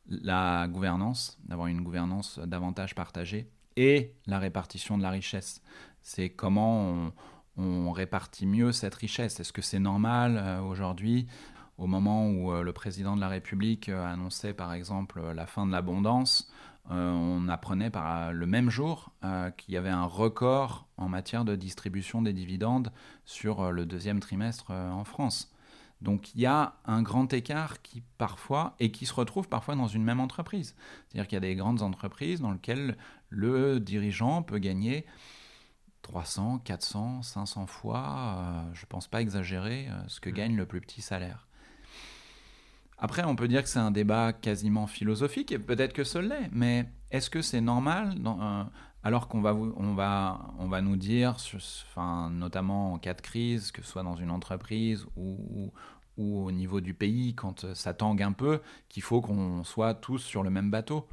la 0.09 0.69
gouvernance, 0.69 1.39
d'avoir 1.47 1.69
une 1.69 1.83
gouvernance 1.83 2.39
davantage 2.39 2.95
partagée 2.95 3.49
et 3.77 4.15
la 4.27 4.39
répartition 4.39 4.99
de 4.99 5.03
la 5.03 5.11
richesse. 5.11 5.63
C'est 6.03 6.31
comment 6.31 7.11
on, 7.57 7.93
répartit 7.93 8.47
mieux 8.47 8.73
cette 8.73 8.95
richesse. 8.95 9.41
Est-ce 9.41 9.53
que 9.53 9.63
c'est 9.63 9.79
normal 9.79 10.37
euh, 10.37 10.61
aujourd'hui, 10.61 11.27
au 11.79 11.87
moment 11.87 12.29
où 12.29 12.53
euh, 12.53 12.63
le 12.63 12.73
président 12.73 13.15
de 13.15 13.21
la 13.21 13.29
République 13.29 13.89
euh, 13.89 14.05
annonçait 14.05 14.53
par 14.53 14.75
exemple 14.75 15.23
la 15.35 15.47
fin 15.47 15.67
de 15.67 15.73
l'abondance, 15.73 16.51
on 16.91 17.49
apprenait 17.49 17.89
par 17.89 18.35
le 18.35 18.47
même 18.47 18.69
jour 18.69 19.11
qu'il 19.57 19.73
y 19.73 19.79
avait 19.79 19.89
un 19.89 20.05
record 20.05 20.87
en 20.99 21.09
matière 21.09 21.47
de 21.47 21.57
distribution 21.57 22.21
des 22.21 22.35
dividendes 22.35 22.93
sur 23.25 23.73
le 23.73 23.87
deuxième 23.87 24.21
trimestre 24.21 24.71
en 24.71 25.03
France. 25.05 25.54
Donc 26.05 26.35
il 26.35 26.43
y 26.43 26.47
a 26.47 26.75
un 26.85 27.03
grand 27.03 27.33
écart 27.33 27.83
qui 27.83 28.03
parfois, 28.19 28.77
et 28.79 28.93
qui 28.93 29.07
se 29.07 29.15
retrouve 29.15 29.49
parfois 29.49 29.75
dans 29.75 29.89
une 29.89 30.05
même 30.05 30.21
entreprise. 30.21 30.77
C'est-à-dire 31.09 31.27
qu'il 31.27 31.37
y 31.37 31.39
a 31.39 31.41
des 31.41 31.57
grandes 31.57 31.83
entreprises 31.83 32.41
dans 32.41 32.53
lesquelles 32.53 32.97
le 33.31 33.81
dirigeant 33.81 34.43
peut 34.43 34.59
gagner 34.59 35.07
300, 36.03 36.61
400, 36.65 37.23
500 37.23 37.67
fois, 37.67 38.37
euh, 38.39 38.75
je 38.75 38.83
ne 38.83 38.87
pense 38.87 39.09
pas 39.09 39.23
exagérer, 39.23 39.89
euh, 39.89 39.95
ce 40.07 40.21
que 40.21 40.29
mm. 40.29 40.35
gagne 40.35 40.57
le 40.57 40.67
plus 40.67 40.81
petit 40.81 41.01
salaire. 41.01 41.49
Après, 42.99 43.25
on 43.25 43.35
peut 43.35 43.49
dire 43.49 43.63
que 43.63 43.69
c'est 43.69 43.81
un 43.81 43.91
débat 43.91 44.33
quasiment 44.33 44.87
philosophique, 44.87 45.51
et 45.51 45.59
peut-être 45.59 45.95
que 45.95 46.05
ce 46.05 46.19
l'est, 46.19 46.49
mais 46.53 46.87
est-ce 47.11 47.31
que 47.31 47.43
c'est 47.43 47.63
normal, 47.63 48.15
euh, 48.25 48.65
alors 49.03 49.29
qu'on 49.29 49.41
va, 49.41 49.55
on 49.55 49.95
va, 49.95 50.55
on 50.59 50.69
va 50.69 50.81
nous 50.81 50.97
dire, 50.97 51.37
enfin, 51.87 52.31
notamment 52.31 52.93
en 52.93 52.99
cas 52.99 53.15
de 53.15 53.21
crise, 53.21 53.73
que 53.73 53.83
ce 53.83 53.89
soit 53.91 54.03
dans 54.03 54.17
une 54.17 54.31
entreprise 54.31 55.07
ou, 55.17 55.73
ou 56.17 56.45
au 56.45 56.53
niveau 56.53 56.81
du 56.81 56.95
pays, 56.95 57.35
quand 57.35 57.75
ça 57.75 57.95
tangue 57.95 58.23
un 58.23 58.33
peu, 58.33 58.61
qu'il 58.89 59.03
faut 59.03 59.21
qu'on 59.21 59.65
soit 59.65 59.95
tous 59.95 60.19
sur 60.19 60.43
le 60.43 60.51
même 60.51 60.71
bateau 60.71 61.09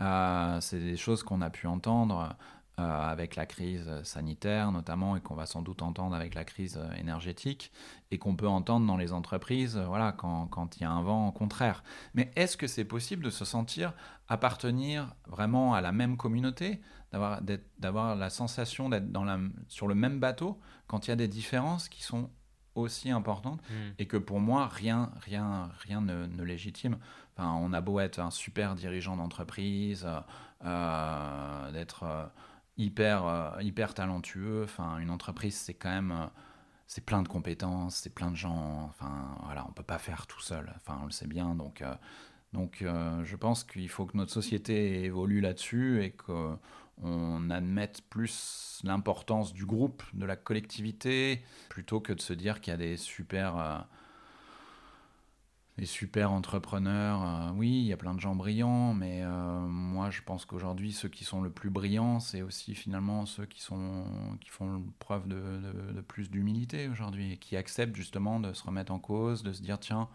euh, 0.00 0.60
c'est 0.60 0.80
des 0.80 0.96
choses 0.96 1.22
qu'on 1.22 1.42
a 1.42 1.50
pu 1.50 1.66
entendre 1.66 2.34
euh, 2.78 2.82
avec 2.82 3.36
la 3.36 3.44
crise 3.44 3.88
sanitaire 4.02 4.72
notamment 4.72 5.16
et 5.16 5.20
qu'on 5.20 5.34
va 5.34 5.44
sans 5.44 5.60
doute 5.60 5.82
entendre 5.82 6.16
avec 6.16 6.34
la 6.34 6.44
crise 6.44 6.80
énergétique 6.98 7.70
et 8.10 8.18
qu'on 8.18 8.34
peut 8.34 8.48
entendre 8.48 8.86
dans 8.86 8.96
les 8.96 9.12
entreprises 9.12 9.76
voilà, 9.76 10.12
quand, 10.12 10.46
quand 10.46 10.76
il 10.76 10.82
y 10.82 10.86
a 10.86 10.90
un 10.90 11.02
vent 11.02 11.30
contraire. 11.30 11.84
Mais 12.14 12.32
est-ce 12.36 12.56
que 12.56 12.66
c'est 12.66 12.86
possible 12.86 13.22
de 13.22 13.30
se 13.30 13.44
sentir 13.44 13.92
appartenir 14.28 15.14
vraiment 15.26 15.74
à 15.74 15.82
la 15.82 15.92
même 15.92 16.16
communauté, 16.16 16.80
d'avoir 17.12 18.16
la 18.16 18.30
sensation 18.30 18.88
d'être 18.88 19.06
sur 19.68 19.86
le 19.86 19.94
même 19.94 20.18
bateau 20.18 20.58
quand 20.86 21.06
il 21.06 21.10
y 21.10 21.12
a 21.12 21.16
des 21.16 21.28
différences 21.28 21.90
qui 21.90 22.02
sont 22.02 22.30
aussi 22.74 23.10
importantes 23.10 23.60
mmh. 23.68 23.74
et 23.98 24.06
que 24.06 24.16
pour 24.16 24.40
moi 24.40 24.66
rien 24.66 25.10
rien 25.20 25.70
rien 25.80 26.00
ne, 26.00 26.26
ne 26.26 26.42
légitime 26.42 26.96
on 27.38 27.72
a 27.72 27.80
beau 27.80 28.00
être 28.00 28.18
un 28.18 28.30
super 28.30 28.74
dirigeant 28.74 29.16
d'entreprise, 29.16 30.04
euh, 30.04 30.20
euh, 30.64 31.72
d'être 31.72 32.04
euh, 32.04 32.24
hyper, 32.76 33.56
hyper 33.60 33.94
talentueux. 33.94 34.62
Enfin, 34.64 34.98
une 34.98 35.10
entreprise, 35.10 35.56
c'est 35.56 35.74
quand 35.74 35.90
même 35.90 36.30
c'est 36.86 37.04
plein 37.04 37.22
de 37.22 37.28
compétences, 37.28 37.96
c'est 37.96 38.14
plein 38.14 38.30
de 38.30 38.36
gens. 38.36 38.86
Enfin, 38.90 39.36
voilà, 39.44 39.64
on 39.68 39.72
peut 39.72 39.82
pas 39.82 39.98
faire 39.98 40.26
tout 40.26 40.40
seul. 40.40 40.72
Enfin, 40.76 40.98
on 41.02 41.06
le 41.06 41.10
sait 41.10 41.26
bien. 41.26 41.54
Donc, 41.54 41.82
donc 42.52 42.84
je 42.84 43.36
pense 43.36 43.64
qu'il 43.64 43.88
faut 43.88 44.04
que 44.06 44.16
notre 44.16 44.32
société 44.32 45.04
évolue 45.04 45.40
là-dessus 45.40 46.02
et 46.04 46.14
qu'on 47.02 47.50
admette 47.50 48.02
plus 48.08 48.80
l'importance 48.84 49.52
du 49.52 49.66
groupe, 49.66 50.02
de 50.14 50.24
la 50.24 50.36
collectivité, 50.36 51.42
plutôt 51.68 52.00
que 52.00 52.12
de 52.12 52.20
se 52.20 52.32
dire 52.32 52.60
qu'il 52.60 52.70
y 52.70 52.74
a 52.74 52.78
des 52.78 52.96
super 52.96 53.86
super 55.86 56.32
entrepreneurs, 56.32 57.22
euh, 57.22 57.50
oui, 57.54 57.68
il 57.68 57.86
y 57.86 57.92
a 57.92 57.96
plein 57.96 58.14
de 58.14 58.20
gens 58.20 58.34
brillants, 58.34 58.94
mais 58.94 59.22
euh, 59.22 59.60
moi 59.60 60.10
je 60.10 60.22
pense 60.22 60.44
qu'aujourd'hui 60.44 60.92
ceux 60.92 61.08
qui 61.08 61.24
sont 61.24 61.40
le 61.40 61.50
plus 61.50 61.70
brillants, 61.70 62.20
c'est 62.20 62.42
aussi 62.42 62.74
finalement 62.74 63.26
ceux 63.26 63.46
qui, 63.46 63.60
sont, 63.60 64.04
font 64.48 64.82
preuve 64.98 65.28
de, 65.28 66.00
plus 66.02 66.30
d'humilité 66.30 66.88
aujourd'hui, 66.88 67.32
et 67.32 67.36
qui 67.36 67.56
acceptent 67.56 67.96
justement 67.96 68.40
de 68.40 68.52
se 68.52 68.62
remettre 68.64 68.92
en 68.92 68.98
cause, 68.98 69.42
de 69.42 69.52
se 69.52 69.62
dire 69.62 69.78
tiens, 69.78 70.08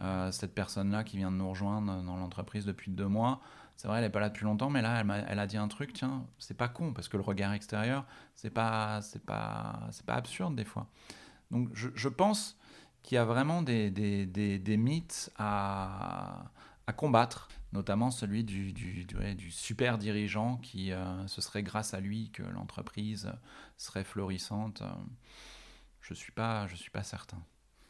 euh, 0.00 0.30
cette 0.30 0.54
personne-là 0.54 1.04
qui 1.04 1.16
vient 1.16 1.32
de 1.32 1.36
nous 1.36 1.48
rejoindre 1.48 2.02
dans 2.02 2.16
l'entreprise 2.16 2.64
depuis 2.64 2.90
deux 2.90 3.08
mois, 3.08 3.40
c'est 3.78 3.86
vrai, 3.86 3.98
elle 3.98 4.04
n'est 4.04 4.10
pas 4.10 4.18
là 4.18 4.28
depuis 4.28 4.44
longtemps, 4.44 4.70
mais 4.70 4.82
là, 4.82 5.00
elle, 5.00 5.10
a, 5.10 5.18
elle 5.28 5.38
a 5.38 5.46
dit 5.46 5.56
un 5.56 5.68
truc, 5.68 5.92
tiens, 5.92 6.26
c'est 6.40 6.56
pas 6.56 6.66
con, 6.66 6.92
parce 6.92 7.06
que 7.06 7.16
le 7.16 7.22
regard 7.22 7.52
extérieur, 7.52 8.04
c'est 8.34 8.50
pas, 8.50 9.00
c'est 9.02 9.24
pas, 9.24 9.86
c'est 9.92 10.04
pas 10.04 10.16
absurde 10.16 10.56
des 10.56 10.64
fois. 10.64 10.88
Donc 11.52 11.70
je, 11.74 12.08
pense 12.08 12.58
qu'il 13.04 13.14
y 13.14 13.18
a 13.18 13.24
vraiment 13.24 13.62
des, 13.62 13.92
des, 13.92 14.26
des, 14.26 14.76
mythes 14.76 15.30
à, 15.38 16.50
à, 16.88 16.92
combattre, 16.92 17.46
notamment 17.72 18.10
celui 18.10 18.42
du, 18.42 18.72
du, 18.72 19.04
du, 19.04 19.50
super 19.52 19.96
dirigeant 19.96 20.56
qui, 20.56 20.90
euh, 20.90 21.24
ce 21.28 21.40
serait 21.40 21.62
grâce 21.62 21.94
à 21.94 22.00
lui 22.00 22.30
que 22.32 22.42
l'entreprise 22.42 23.30
serait 23.76 24.02
florissante. 24.04 24.82
Je 26.00 26.14
suis, 26.14 26.32
pas, 26.32 26.66
je 26.66 26.74
suis 26.74 26.90
pas 26.90 27.04
certain. 27.04 27.40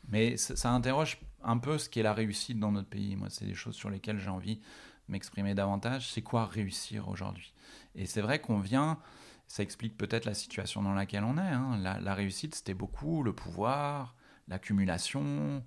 Mais 0.09 0.37
ça, 0.37 0.71
interroge 0.71 1.19
un 1.43 1.57
peu 1.57 1.79
ce 1.79 1.89
qu'est 1.89 2.03
la 2.03 2.13
réussite 2.13 2.61
dans 2.61 2.73
notre 2.73 2.89
pays. 2.91 3.17
Moi, 3.17 3.31
c'est 3.31 3.47
des 3.47 3.55
choses 3.55 3.75
sur 3.75 3.89
lesquelles 3.89 4.19
j'ai 4.19 4.29
envie 4.29 4.61
m'exprimer 5.09 5.55
davantage. 5.55 6.11
C'est 6.11 6.23
quoi 6.23 6.47
réussir 6.47 7.09
aujourd'hui? 7.09 7.53
Et 7.95 8.07
c'est 8.07 8.21
vrai 8.21 8.41
qu'on 8.41 8.59
vient, 8.59 8.99
ça 9.47 9.63
explique 9.63 9.97
peut-être 9.97 10.25
la 10.25 10.35
situation 10.35 10.83
dans 10.83 10.95
laquelle 10.95 11.25
on 11.25 11.39
est. 11.39 11.41
Hein. 11.41 11.79
La, 11.79 12.15
réussite, 12.15 12.55
c'était 12.55 12.75
beaucoup 12.75 13.23
le 13.23 13.33
pouvoir, 13.33 14.15
l'accumulation, 14.47 15.65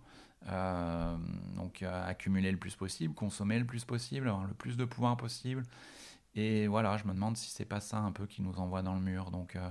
euh, 0.47 1.17
donc 1.55 1.81
euh, 1.81 2.07
accumuler 2.09 2.51
le 2.51 2.57
plus 2.57 2.75
possible, 2.75 3.13
consommer 3.13 3.59
le 3.59 3.65
plus 3.65 3.85
possible, 3.85 4.27
avoir 4.27 4.45
le 4.45 4.53
plus 4.53 4.77
de 4.77 4.85
pouvoir 4.85 5.17
possible. 5.17 5.63
Et 6.35 6.67
voilà, 6.67 6.95
je 6.97 7.05
me 7.05 7.13
demande 7.13 7.35
si 7.35 7.49
c'est 7.49 7.65
pas 7.65 7.81
ça 7.81 7.97
un 7.97 8.11
peu 8.11 8.25
qui 8.25 8.41
nous 8.41 8.57
envoie 8.59 8.81
dans 8.81 8.93
le 8.93 9.01
mur. 9.01 9.31
Donc, 9.31 9.55
euh, 9.55 9.69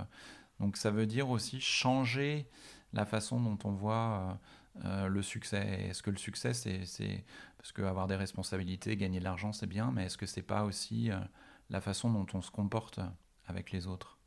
donc 0.59 0.77
ça 0.77 0.91
veut 0.91 1.07
dire 1.07 1.29
aussi 1.29 1.59
changer 1.59 2.47
la 2.93 3.05
façon 3.05 3.39
dont 3.39 3.57
on 3.63 3.71
voit 3.71 4.37
le 4.83 5.21
succès. 5.21 5.87
Est-ce 5.89 6.01
que 6.01 6.11
le 6.11 6.17
succès, 6.17 6.53
c'est 6.53 7.23
parce 7.57 7.71
qu'avoir 7.71 8.07
des 8.07 8.15
responsabilités, 8.15 8.95
gagner 8.97 9.19
de 9.19 9.23
l'argent, 9.23 9.53
c'est 9.53 9.67
bien, 9.67 9.91
mais 9.91 10.05
est-ce 10.05 10.17
que 10.17 10.25
c'est 10.25 10.41
pas 10.41 10.63
aussi 10.63 11.09
la 11.69 11.81
façon 11.81 12.09
dont 12.09 12.27
on 12.33 12.41
se 12.41 12.51
comporte 12.51 12.99
avec 13.47 13.71
les 13.71 13.87
autres? 13.87 14.17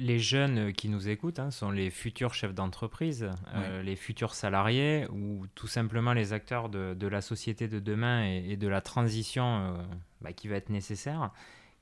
Les 0.00 0.18
jeunes 0.18 0.72
qui 0.72 0.88
nous 0.88 1.10
écoutent 1.10 1.40
hein, 1.40 1.50
sont 1.50 1.70
les 1.70 1.90
futurs 1.90 2.32
chefs 2.32 2.54
d'entreprise, 2.54 3.30
euh, 3.54 3.82
les 3.82 3.96
futurs 3.96 4.32
salariés 4.32 5.06
ou 5.10 5.46
tout 5.54 5.66
simplement 5.66 6.14
les 6.14 6.32
acteurs 6.32 6.70
de, 6.70 7.06
la 7.06 7.20
société 7.20 7.68
de 7.68 7.80
demain 7.80 8.24
et, 8.24 8.56
de 8.56 8.66
la 8.66 8.80
transition 8.80 9.44
euh, 9.44 9.82
bah, 10.22 10.32
qui 10.32 10.48
va 10.48 10.56
être 10.56 10.70
nécessaire. 10.70 11.32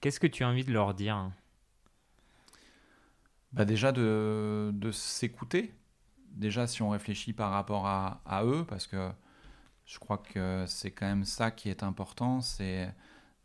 Qu'est-ce 0.00 0.18
que 0.18 0.26
tu 0.26 0.42
as 0.42 0.48
envie 0.48 0.64
de 0.64 0.72
leur 0.72 0.94
dire? 0.94 1.30
Bah 3.52 3.64
Déjà 3.64 3.92
de, 3.92 4.90
s'écouter. 4.90 5.72
Déjà 6.32 6.66
si 6.66 6.82
on 6.82 6.90
réfléchit 6.90 7.32
par 7.32 7.50
rapport 7.50 7.86
à, 7.86 8.42
eux, 8.44 8.64
parce 8.68 8.86
que 8.86 9.10
je 9.84 9.98
crois 9.98 10.18
que 10.18 10.64
c'est 10.66 10.90
quand 10.90 11.06
même 11.06 11.24
ça 11.24 11.50
qui 11.50 11.68
est 11.70 11.82
important, 11.82 12.40
c'est 12.40 12.94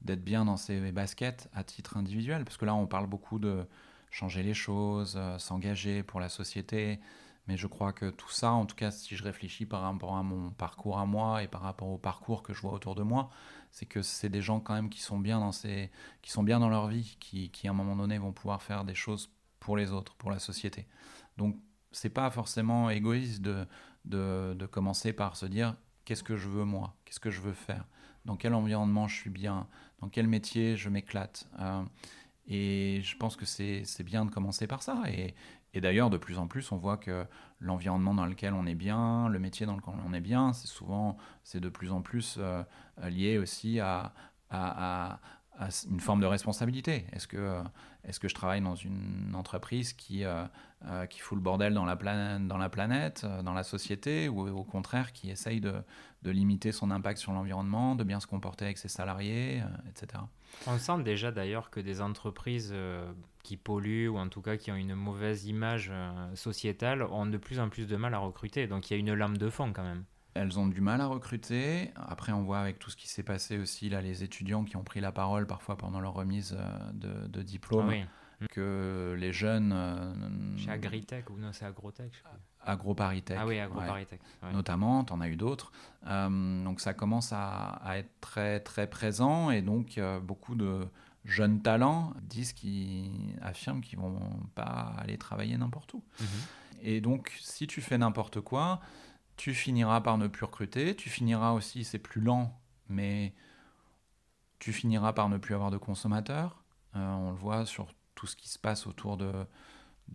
d'être 0.02 0.24
bien 0.24 0.46
dans 0.46 0.58
ses 0.58 0.92
baskets 0.92 1.50
à 1.54 1.64
titre 1.64 1.98
individuel. 1.98 2.44
Parce 2.44 2.58
que 2.58 2.66
là 2.66 2.76
on 2.76 2.88
parle 2.88 3.08
beaucoup 3.08 3.40
de 3.40 3.66
changer 4.12 4.44
les 4.44 4.54
choses, 4.54 5.16
euh, 5.18 5.38
s'engager 5.40 6.04
pour 6.04 6.20
la 6.20 6.30
société. 6.30 7.00
Mais 7.48 7.58
je 7.58 7.68
crois 7.68 7.92
que 7.92 8.10
tout 8.10 8.30
ça, 8.30 8.52
en 8.52 8.66
tout 8.66 8.76
cas 8.76 8.92
si 8.92 9.16
je 9.16 9.24
réfléchis 9.24 9.66
par 9.66 9.82
rapport 9.82 10.16
à 10.16 10.24
mon 10.24 10.52
parcours 10.52 11.00
à 11.00 11.06
moi 11.06 11.44
et 11.44 11.48
par 11.48 11.62
rapport 11.62 11.90
au 11.90 11.98
parcours 11.98 12.44
que 12.44 12.54
je 12.54 12.62
vois 12.62 12.74
autour 12.74 12.96
de 12.96 13.04
moi, 13.04 13.30
c'est 13.72 13.86
que 13.86 14.02
c'est 14.02 14.30
des 14.30 14.42
gens 14.42 14.60
quand 14.60 14.74
même 14.76 14.90
qui 14.90 15.02
sont 15.02 15.20
bien 15.20 15.40
dans, 15.40 15.52
ces, 15.52 15.90
leur 16.38 16.88
vie, 16.88 17.18
qui 17.20 17.68
à 17.68 17.72
un 17.72 17.74
moment 17.74 17.96
donné 17.96 18.18
vont 18.18 18.32
pouvoir 18.32 18.62
faire 18.62 18.86
des 18.86 18.96
choses 18.96 19.30
pour 19.60 19.78
les 19.78 19.92
autres, 19.92 20.14
pour 20.16 20.30
la 20.30 20.40
société. 20.40 20.88
Donc 21.38 21.58
c'est 21.94 22.10
pas 22.10 22.30
forcément 22.30 22.90
égoïste 22.90 23.42
de, 23.42 23.66
de, 24.06 24.66
commencer 24.66 25.14
par 25.14 25.36
se 25.36 25.46
dire 25.46 25.76
qu'est-ce 26.06 26.24
que 26.24 26.36
je 26.36 26.50
veux 26.50 26.66
moi, 26.66 26.96
qu'est-ce 27.06 27.20
que 27.20 27.32
je 27.32 27.42
veux 27.42 27.54
faire, 27.54 27.86
dans 28.26 28.36
quel 28.36 28.54
environnement 28.54 29.08
je 29.08 29.16
suis 29.16 29.30
bien, 29.30 29.68
dans 30.02 30.10
quel 30.10 30.28
métier 30.28 30.76
je 30.76 30.90
m'éclate? 30.90 31.48
Euh, 31.60 31.84
et 32.48 33.00
je 33.04 33.16
pense 33.16 33.38
que 33.38 33.46
c'est 33.46 34.04
bien 34.04 34.26
de 34.26 34.32
commencer 34.32 34.68
par 34.68 34.84
ça. 34.84 35.02
Et, 35.08 35.34
et 35.74 35.82
d'ailleurs, 35.82 36.10
de 36.10 36.18
plus 36.18 36.38
en 36.38 36.48
plus, 36.48 36.72
on 36.72 36.78
voit 36.78 36.98
que 36.98 37.26
l'environnement 37.60 38.14
dans 38.14 38.26
lequel 38.26 38.54
on 38.54 38.66
est 38.66 38.76
bien, 38.76 39.30
le 39.30 39.40
métier 39.40 39.66
dans 39.66 39.76
lequel 39.76 39.96
on 40.06 40.14
est 40.14 40.22
bien, 40.22 40.54
c'est 40.54 40.68
souvent, 40.68 41.18
c'est 41.44 41.60
de 41.60 41.70
plus 41.70 41.92
en 41.92 42.02
plus 42.02 42.36
euh, 42.38 42.64
lié 43.10 43.38
aussi 43.38 43.80
à, 43.80 44.14
une 45.90 46.00
forme 46.00 46.22
de 46.22 46.26
responsabilité. 46.26 47.06
Est-ce 47.14 47.28
que, 47.28 47.62
est 48.04 48.18
que 48.20 48.28
je 48.28 48.36
travaille 48.36 48.62
dans 48.62 48.76
une 48.76 49.34
entreprise 49.36 49.94
qui, 49.94 50.24
qui 51.10 51.20
fout 51.20 51.38
le 51.38 51.42
bordel 51.42 51.74
dans 51.74 51.86
la, 51.86 51.96
planète, 51.96 52.48
dans 52.48 52.58
la 52.58 52.70
planète, 52.70 53.26
dans 53.44 53.54
la 53.54 53.64
société, 53.64 54.30
ou 54.30 54.48
au 54.48 54.64
contraire 54.64 55.14
qui 55.14 55.30
essaye 55.30 55.62
de, 55.62 55.76
de 56.24 56.32
limiter 56.32 56.72
son 56.72 56.92
impact 56.92 57.20
sur 57.20 57.32
l'environnement, 57.32 57.96
de 57.96 58.04
bien 58.04 58.20
se 58.20 58.28
comporter 58.28 58.66
avec 58.66 58.78
ses 58.78 58.88
salariés, 58.88 59.62
etc. 59.90 60.24
On 60.68 60.78
sent 60.78 61.04
déjà 61.04 61.32
d'ailleurs 61.32 61.70
que 61.70 61.80
des 61.80 62.02
entreprises 62.02 62.74
qui 63.44 63.58
polluent 63.58 64.10
ou 64.10 64.18
en 64.18 64.30
tout 64.30 64.42
cas 64.42 64.58
qui 64.58 64.72
ont 64.72 64.76
une 64.76 64.96
mauvaise 64.96 65.46
image 65.46 65.92
sociétale 66.34 67.04
ont 67.04 67.26
de 67.26 67.38
plus 67.38 67.60
en 67.60 67.70
plus 67.70 67.88
de 67.88 67.96
mal 67.96 68.14
à 68.14 68.20
recruter. 68.20 68.68
Donc 68.68 68.90
il 68.90 68.94
y 68.94 68.98
a 68.98 69.00
une 69.00 69.14
lame 69.14 69.38
de 69.38 69.50
fond 69.50 69.72
quand 69.72 69.84
même 69.84 70.04
elles 70.34 70.60
ont 70.60 70.68
du 70.68 70.82
mal 70.82 71.02
à 71.02 71.08
recruter. 71.08 71.92
Après, 71.96 72.32
on 72.32 72.44
voit 72.44 72.60
avec 72.60 72.80
tout 72.80 72.90
ce 72.90 72.96
qui 72.96 73.08
s'est 73.08 73.24
passé 73.24 73.58
aussi, 73.58 73.90
là, 73.90 74.02
les 74.02 74.24
étudiants 74.24 74.64
qui 74.64 74.76
ont 74.76 74.84
pris 74.84 75.00
la 75.00 75.12
parole 75.12 75.46
parfois 75.46 75.78
pendant 75.78 76.00
leur 76.00 76.14
remise 76.14 76.58
euh, 76.58 77.28
de, 77.28 77.42
diplôme, 77.42 77.92
ah 77.92 78.46
que 78.50 79.16
les 79.18 79.32
jeunes. 79.32 79.72
Euh, 79.74 80.58
Chez 80.58 80.72
Agritech 80.72 81.30
ou 81.30 81.38
non, 81.38 81.54
c'est 81.54 81.66
Agrotech 81.66 82.12
Agroparitech. 82.66 83.38
Ah 83.40 83.46
oui, 83.46 83.60
Agroparitech. 83.60 84.20
Notamment, 84.52 85.04
tu 85.04 85.14
en 85.14 85.22
as 85.22 85.30
eu 85.30 85.36
d'autres. 85.36 85.72
Euh, 86.08 86.64
donc 86.64 86.82
ça 86.82 86.94
commence 86.94 87.32
à, 87.32 87.80
être 87.96 88.10
très, 88.20 88.60
très 88.60 88.88
présent 88.88 89.52
et 89.52 89.62
donc 89.62 90.00
beaucoup 90.24 90.56
de 90.56 90.88
jeunes 91.26 91.62
talents 91.62 92.14
disent 92.22 92.54
qu'ils 92.54 93.38
affirment 93.42 93.82
qu'ils 93.82 94.00
vont 94.00 94.20
pas 94.56 94.94
aller 94.98 95.18
travailler 95.18 95.58
n'importe 95.58 95.94
où. 95.94 96.04
Mhm. 96.20 96.28
Et 96.84 97.00
donc, 97.00 97.32
si 97.40 97.66
tu 97.66 97.82
fais 97.82 97.98
n'importe 97.98 98.42
quoi, 98.42 98.82
tu 99.38 99.54
finiras 99.54 100.02
par 100.02 100.18
ne 100.18 100.28
plus 100.28 100.46
recruter, 100.46 100.96
tu 100.96 101.10
finiras 101.10 101.52
aussi, 101.52 101.84
c'est 101.84 102.00
plus 102.00 102.22
lent, 102.22 102.60
mais 102.90 103.34
tu 104.60 104.72
finiras 104.72 105.14
par 105.14 105.30
ne 105.30 105.38
plus 105.38 105.56
avoir 105.56 105.72
de 105.72 105.78
consommateurs. 105.78 106.64
Euh, 106.96 107.14
on 107.16 107.32
le 107.32 107.38
voit 107.38 107.66
sur 107.66 107.94
tout 108.16 108.28
ce 108.28 108.36
qui 108.36 108.50
se 108.50 108.60
passe 108.60 108.88
autour 108.88 109.18
de, 109.18 109.46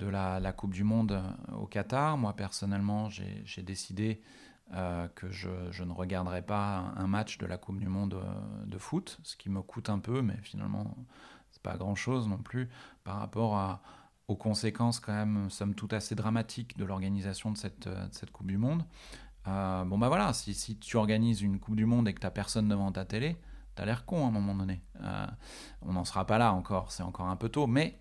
la, 0.01 0.53
Coupe 0.53 0.73
du 0.73 0.85
Monde 0.85 1.13
euh, 1.13 1.55
au 1.55 1.67
Qatar. 1.67 2.17
Moi, 2.17 2.35
personnellement, 2.35 3.11
j'ai 3.11 3.63
décidé 3.63 4.23
euh, 4.73 5.09
que 5.09 5.31
je, 5.31 5.51
je, 5.71 5.83
ne 5.83 5.93
regarderai 5.93 6.43
pas 6.43 6.93
un 6.97 7.07
match 7.07 7.39
de 7.39 7.47
la 7.47 7.59
Coupe 7.59 7.79
du 7.79 7.89
Monde 7.89 8.23
de 8.65 8.79
foot, 8.79 9.19
ce 9.23 9.37
qui 9.37 9.51
me 9.51 9.63
coûte 9.63 9.91
un 9.91 9.99
peu, 9.99 10.23
mais 10.23 10.37
finalement, 10.43 10.97
c'est 11.51 11.63
pas 11.63 11.77
grand-chose 11.77 12.29
non 12.29 12.39
plus 12.39 12.69
par 13.05 13.19
rapport 13.19 13.57
à, 13.57 13.83
aux 14.29 14.37
conséquences 14.37 15.01
quand 15.01 15.13
même, 15.13 15.51
somme 15.51 15.75
toute 15.75 15.95
assez 15.95 16.15
dramatiques 16.15 16.77
de 16.77 16.85
l'organisation 16.85 17.51
de 17.51 17.57
cette, 17.57 17.87
euh, 17.87 18.07
cette, 18.13 18.31
Coupe 18.31 18.47
du 18.47 18.59
Monde. 18.59 18.85
Euh, 19.47 19.85
bon 19.85 19.99
bah 19.99 20.09
voilà, 20.09 20.33
si, 20.35 20.79
tu 20.79 20.97
organises 20.99 21.41
une 21.41 21.59
Coupe 21.59 21.77
du 21.77 21.87
Monde 21.87 22.07
et 22.09 22.13
que 22.13 22.21
t'as 22.21 22.31
personne 22.31 22.69
devant 22.69 22.93
ta 22.93 23.07
télé, 23.07 23.39
t'as 23.75 23.87
l'air 23.87 24.05
con 24.05 24.27
à 24.27 24.29
un 24.29 24.31
moment 24.31 24.55
donné. 24.55 24.83
Euh, 25.03 25.27
on 25.81 25.95
n'en 25.95 26.05
sera 26.05 26.27
pas 26.27 26.37
là 26.37 26.53
encore, 26.53 26.93
c'est 26.93 27.03
encore 27.03 27.27
un 27.27 27.37
peu 27.37 27.49
tôt, 27.49 27.67
mais, 27.67 27.99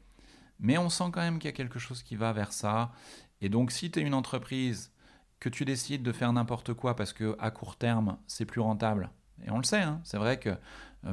mais 0.60 0.78
on 0.78 0.90
sent 0.90 1.06
quand 1.13 1.22
même 1.22 1.40
qu'il 1.40 1.48
y 1.48 1.54
a 1.54 1.56
quelque 1.56 1.80
chose 1.80 2.04
qui 2.04 2.18
va 2.18 2.34
vers 2.34 2.52
ça. 2.52 2.92
Et 3.40 3.48
donc 3.48 3.72
si 3.72 3.90
tu 3.90 4.00
es 4.00 4.02
une 4.04 4.13
entreprise, 4.13 4.92
que 5.40 5.50
tu 5.50 5.66
décides 5.66 6.02
de 6.02 6.12
faire 6.12 6.34
n'importe 6.34 6.74
quoi 6.74 6.96
parce 6.96 7.13
que 7.13 7.36
à 7.40 7.52
court 7.52 7.76
terme 7.76 8.18
c'est 8.26 8.46
plus 8.46 8.60
rentable, 8.60 9.12
et 9.46 9.52
on 9.52 9.58
le 9.58 9.63
sait, 9.63 9.82
hein, 9.82 10.02
c'est 10.04 10.18
vrai 10.18 10.40
que 10.40 10.58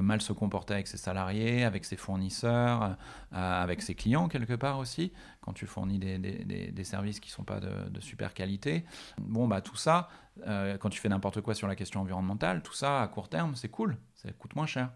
mal 0.00 0.20
se 0.20 0.32
comporter 0.32 0.74
avec 0.74 0.86
ses 0.86 0.96
salariés, 0.96 1.64
avec 1.64 1.84
ses 1.84 1.96
fournisseurs, 1.96 2.96
euh, 3.32 3.62
avec 3.62 3.82
ses 3.82 3.94
clients 3.94 4.28
quelque 4.28 4.54
part 4.54 4.78
aussi, 4.78 5.12
quand 5.40 5.52
tu 5.52 5.66
fournis 5.66 5.98
des, 5.98 6.18
des, 6.18 6.84
services 6.84 7.20
qui 7.20 7.30
ne 7.30 7.34
sont 7.34 7.44
pas 7.44 7.60
de, 7.60 8.00
super 8.00 8.34
qualité. 8.34 8.84
Bon, 9.18 9.48
bah 9.48 9.60
tout 9.60 9.76
ça, 9.76 10.08
euh, 10.46 10.76
quand 10.78 10.90
tu 10.90 11.00
fais 11.00 11.08
n'importe 11.08 11.40
quoi 11.40 11.54
sur 11.54 11.68
la 11.68 11.76
question 11.76 12.00
environnementale, 12.00 12.62
tout 12.62 12.74
ça 12.74 13.02
à 13.02 13.08
court 13.08 13.28
terme, 13.28 13.54
c'est 13.54 13.68
cool, 13.68 13.96
ça 14.14 14.30
coûte 14.32 14.54
moins 14.56 14.66
cher. 14.66 14.90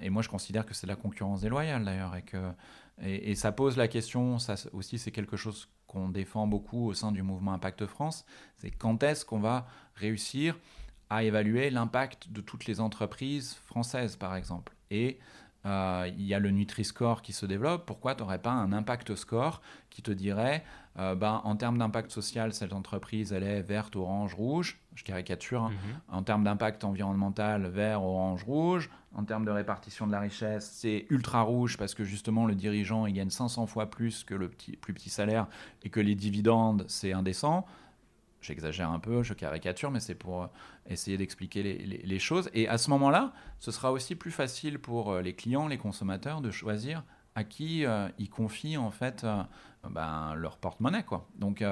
et 0.00 0.10
moi, 0.10 0.22
je 0.22 0.28
considère 0.28 0.66
que 0.66 0.74
c'est 0.74 0.86
de 0.86 0.92
la 0.92 0.96
concurrence 0.96 1.42
déloyale 1.42 1.84
d'ailleurs, 1.84 2.14
et, 3.02 3.30
et, 3.30 3.34
ça 3.34 3.52
pose 3.52 3.76
la 3.76 3.88
question, 3.88 4.38
ça 4.38 4.54
aussi 4.72 4.98
c'est 4.98 5.10
quelque 5.10 5.36
chose 5.36 5.68
qu'on 5.86 6.08
défend 6.08 6.46
beaucoup 6.46 6.86
au 6.86 6.94
sein 6.94 7.12
du 7.12 7.22
mouvement 7.22 7.52
Impact 7.52 7.86
France, 7.86 8.24
c'est 8.56 8.70
quand 8.70 9.02
est-ce 9.02 9.24
qu'on 9.24 9.40
va 9.40 9.66
réussir 9.94 10.56
à 11.12 11.22
évaluer 11.24 11.68
l'impact 11.68 12.32
de 12.32 12.40
toutes 12.40 12.64
les 12.64 12.80
entreprises 12.80 13.58
françaises, 13.66 14.16
par 14.16 14.34
exemple. 14.34 14.72
Et 14.90 15.18
euh, 15.66 16.10
il 16.16 16.24
y 16.24 16.32
a 16.32 16.38
le 16.38 16.50
Nutri-Score 16.50 17.20
qui 17.20 17.34
se 17.34 17.44
développe. 17.44 17.84
Pourquoi 17.84 18.14
tu 18.14 18.22
n'aurais 18.22 18.40
pas 18.40 18.50
un 18.50 18.72
impact 18.72 19.14
score 19.14 19.60
qui 19.90 20.00
te 20.00 20.10
dirait, 20.10 20.64
euh, 20.98 21.14
ben, 21.14 21.42
en 21.44 21.54
termes 21.54 21.76
d'impact 21.76 22.10
social, 22.10 22.54
cette 22.54 22.72
entreprise, 22.72 23.34
elle 23.34 23.42
est 23.42 23.60
verte, 23.60 23.94
orange, 23.94 24.34
rouge? 24.34 24.80
Je 24.94 25.04
caricature. 25.04 25.64
Hein. 25.64 25.72
Mhm. 25.72 26.16
En 26.16 26.22
termes 26.22 26.44
d'impact 26.44 26.82
environnemental, 26.82 27.66
vert, 27.66 28.02
orange, 28.02 28.42
rouge. 28.44 28.88
En 29.14 29.24
termes 29.24 29.44
de 29.44 29.50
répartition 29.50 30.06
de 30.06 30.12
la 30.12 30.20
richesse, 30.20 30.70
c'est 30.72 31.04
ultra 31.10 31.42
rouge 31.42 31.76
parce 31.76 31.94
que 31.94 32.04
justement, 32.04 32.46
le 32.46 32.54
dirigeant, 32.54 33.04
il 33.04 33.12
gagne 33.12 33.28
500 33.28 33.66
fois 33.66 33.90
plus 33.90 34.24
que 34.24 34.34
le 34.34 34.48
petit, 34.48 34.78
plus 34.78 34.94
petit 34.94 35.10
salaire 35.10 35.46
et 35.82 35.90
que 35.90 36.00
les 36.00 36.14
dividendes, 36.14 36.86
c'est 36.88 37.12
indécent 37.12 37.66
j'exagère 38.42 38.90
un 38.90 38.98
peu, 38.98 39.22
je 39.22 39.34
caricature, 39.34 39.90
mais 39.90 40.00
c'est 40.00 40.14
pour 40.14 40.42
euh, 40.42 40.46
essayer 40.88 41.16
d'expliquer 41.16 41.62
les, 41.62 42.18
choses. 42.18 42.50
Et 42.52 42.68
à 42.68 42.78
ce 42.78 42.90
moment-là, 42.90 43.32
ce 43.58 43.70
sera 43.70 43.92
aussi 43.92 44.14
plus 44.14 44.30
facile 44.30 44.78
pour 44.78 45.12
euh, 45.12 45.22
les 45.22 45.34
clients, 45.34 45.68
les 45.68 45.78
consommateurs, 45.78 46.40
de 46.40 46.50
choisir 46.50 47.02
à 47.34 47.44
qui 47.44 47.86
euh, 47.86 48.08
ils 48.18 48.28
confient 48.28 48.76
en 48.76 48.90
fait 48.90 49.24
ben, 49.88 50.34
leur 50.34 50.58
porte-monnaie. 50.58 51.04
Quoi. 51.04 51.26
Donc, 51.36 51.64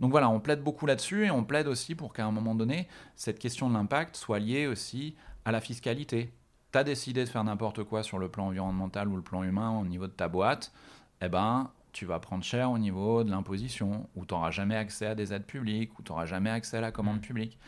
donc 0.00 0.10
voilà, 0.10 0.28
on 0.28 0.40
plaide 0.40 0.62
beaucoup 0.62 0.86
là-dessus 0.86 1.26
et 1.26 1.30
on 1.30 1.44
plaide 1.44 1.68
aussi 1.68 1.94
pour 1.94 2.12
qu'à 2.12 2.26
un 2.26 2.32
moment 2.32 2.56
donné, 2.56 2.88
cette 3.14 3.38
question 3.38 3.68
de 3.68 3.74
l'impact 3.74 4.16
soit 4.16 4.40
liée 4.40 4.66
aussi 4.66 5.14
à 5.44 5.52
la 5.52 5.60
fiscalité. 5.60 6.32
Tu 6.72 6.78
as 6.78 6.82
décidé 6.82 7.24
de 7.24 7.28
faire 7.28 7.44
n'importe 7.44 7.84
quoi 7.84 8.02
sur 8.02 8.18
le 8.18 8.28
plan 8.28 8.48
environnemental 8.48 9.06
ou 9.06 9.14
le 9.14 9.22
plan 9.22 9.44
humain 9.44 9.78
au 9.78 9.84
niveau 9.84 10.08
de 10.08 10.12
ta 10.12 10.26
boîte, 10.26 10.72
eh 11.20 11.28
ben, 11.28 11.70
tu 11.96 12.04
vas 12.04 12.18
prendre 12.18 12.44
cher 12.44 12.70
au 12.70 12.76
niveau 12.76 13.24
de 13.24 13.30
l'imposition, 13.30 14.06
où 14.16 14.26
tu 14.26 14.34
n'auras 14.34 14.50
jamais 14.50 14.76
accès 14.76 15.06
à 15.06 15.14
des 15.14 15.32
aides 15.32 15.46
publiques, 15.46 15.98
où 15.98 16.02
tu 16.02 16.12
n'auras 16.12 16.26
jamais 16.26 16.50
accès 16.50 16.76
à 16.76 16.82
la 16.82 16.92
commande 16.92 17.16
mm. 17.16 17.22
publique. 17.22 17.58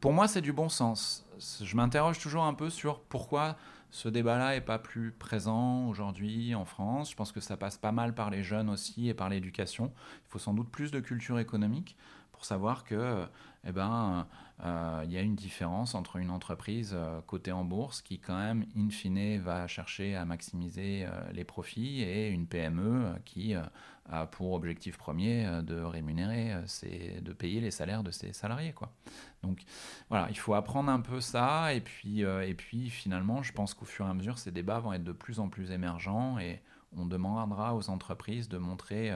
Pour 0.00 0.12
moi, 0.12 0.28
c'est 0.28 0.40
du 0.40 0.52
bon 0.52 0.68
sens. 0.68 1.26
Je 1.60 1.74
m'interroge 1.74 2.20
toujours 2.20 2.44
un 2.44 2.54
peu 2.54 2.70
sur 2.70 3.00
pourquoi 3.00 3.56
ce 3.90 4.08
débat-là 4.08 4.54
n'est 4.54 4.60
pas 4.60 4.78
plus 4.78 5.10
présent 5.10 5.88
aujourd'hui 5.88 6.54
en 6.54 6.64
France. 6.64 7.10
Je 7.10 7.16
pense 7.16 7.32
que 7.32 7.40
ça 7.40 7.56
passe 7.56 7.76
pas 7.76 7.90
mal 7.90 8.14
par 8.14 8.30
les 8.30 8.44
jeunes 8.44 8.70
aussi 8.70 9.08
et 9.08 9.14
par 9.14 9.28
l'éducation. 9.28 9.90
Il 10.26 10.30
faut 10.30 10.38
sans 10.38 10.54
doute 10.54 10.70
plus 10.70 10.92
de 10.92 11.00
culture 11.00 11.40
économique 11.40 11.96
pour 12.30 12.44
savoir 12.44 12.84
que 12.84 13.24
eh 13.66 13.72
ben, 13.72 14.28
il 14.62 15.10
y 15.10 15.16
a 15.16 15.20
une 15.20 15.34
différence 15.34 15.94
entre 15.94 16.16
une 16.16 16.30
entreprise 16.30 16.92
euh, 16.94 17.20
cotée 17.22 17.52
en 17.52 17.64
bourse 17.64 18.02
qui 18.02 18.18
quand 18.18 18.38
même, 18.38 18.64
in 18.76 18.88
fine, 18.88 19.38
va 19.38 19.66
chercher 19.66 20.14
à 20.14 20.24
maximiser 20.24 21.04
euh, 21.04 21.10
les 21.32 21.44
profits 21.44 22.02
et 22.02 22.28
une 22.28 22.46
PME 22.46 23.14
qui 23.24 23.54
a 23.54 24.26
pour 24.26 24.52
objectif 24.52 24.98
premier 24.98 25.48
de 25.62 25.80
rémunérer, 25.80 26.54
c'est 26.66 27.22
de 27.22 27.32
payer 27.32 27.62
les 27.62 27.70
salaires 27.70 28.02
de 28.02 28.10
ses 28.10 28.34
salariés. 28.34 28.74
Quoi. 28.74 28.92
Donc 29.42 29.62
voilà, 30.10 30.26
il 30.28 30.36
faut 30.36 30.52
apprendre 30.52 30.90
un 30.90 31.00
peu 31.00 31.22
ça 31.22 31.72
et 31.72 31.80
puis, 31.80 32.20
et 32.20 32.54
puis 32.54 32.90
finalement, 32.90 33.42
je 33.42 33.52
pense 33.52 33.72
qu'au 33.72 33.86
fur 33.86 34.06
et 34.06 34.10
à 34.10 34.12
mesure, 34.12 34.36
ces 34.36 34.50
débats 34.50 34.78
vont 34.78 34.92
être 34.92 35.04
de 35.04 35.12
plus 35.12 35.40
en 35.40 35.48
plus 35.48 35.70
émergents 35.70 36.38
et 36.38 36.60
on 36.94 37.06
demandera 37.06 37.74
aux 37.74 37.88
entreprises 37.88 38.50
de 38.50 38.58
montrer 38.58 39.10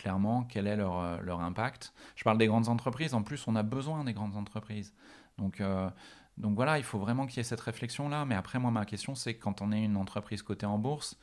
clairement 0.00 0.44
quel 0.44 0.66
est 0.66 0.76
leur, 0.76 0.98
euh, 0.98 1.18
leur, 1.22 1.40
impact. 1.40 1.92
Je 2.16 2.24
parle 2.24 2.38
des 2.38 2.46
grandes 2.46 2.68
entreprises, 2.68 3.14
en 3.14 3.22
plus 3.22 3.46
on 3.46 3.54
a 3.54 3.62
besoin 3.62 4.04
des 4.04 4.14
grandes 4.14 4.36
entreprises. 4.36 4.94
Donc, 5.36 5.60
euh, 5.60 5.90
donc 6.38 6.54
voilà, 6.54 6.78
il 6.78 6.84
faut 6.84 6.98
vraiment 6.98 7.26
qu'il 7.26 7.36
y 7.36 7.40
ait 7.40 7.44
cette 7.44 7.60
réflexion-là. 7.60 8.24
Mais 8.24 8.34
après, 8.34 8.58
moi, 8.58 8.70
ma 8.70 8.86
question, 8.86 9.14
c'est 9.14 9.34
quand 9.34 9.60
on 9.60 9.72
est 9.72 9.84
une 9.84 9.96
entreprise 9.96 10.42
cotée 10.42 10.66
en 10.66 10.78
bourse, 10.78 11.18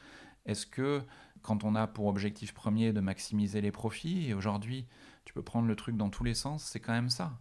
est-ce 0.45 0.67
que 0.67 1.01
quand 1.41 1.63
on 1.63 1.75
a 1.75 1.87
pour 1.87 2.05
objectif 2.05 2.53
premier 2.53 2.93
de 2.93 2.99
maximiser 2.99 3.61
les 3.61 3.71
profits, 3.71 4.27
et 4.29 4.33
aujourd'hui, 4.33 4.87
tu 5.25 5.33
peux 5.33 5.41
prendre 5.43 5.67
le 5.67 5.75
truc 5.75 5.97
dans 5.97 6.09
tous 6.09 6.23
les 6.23 6.33
sens, 6.35 6.63
c'est 6.63 6.79
quand 6.79 6.93
même 6.93 7.09
ça. 7.09 7.33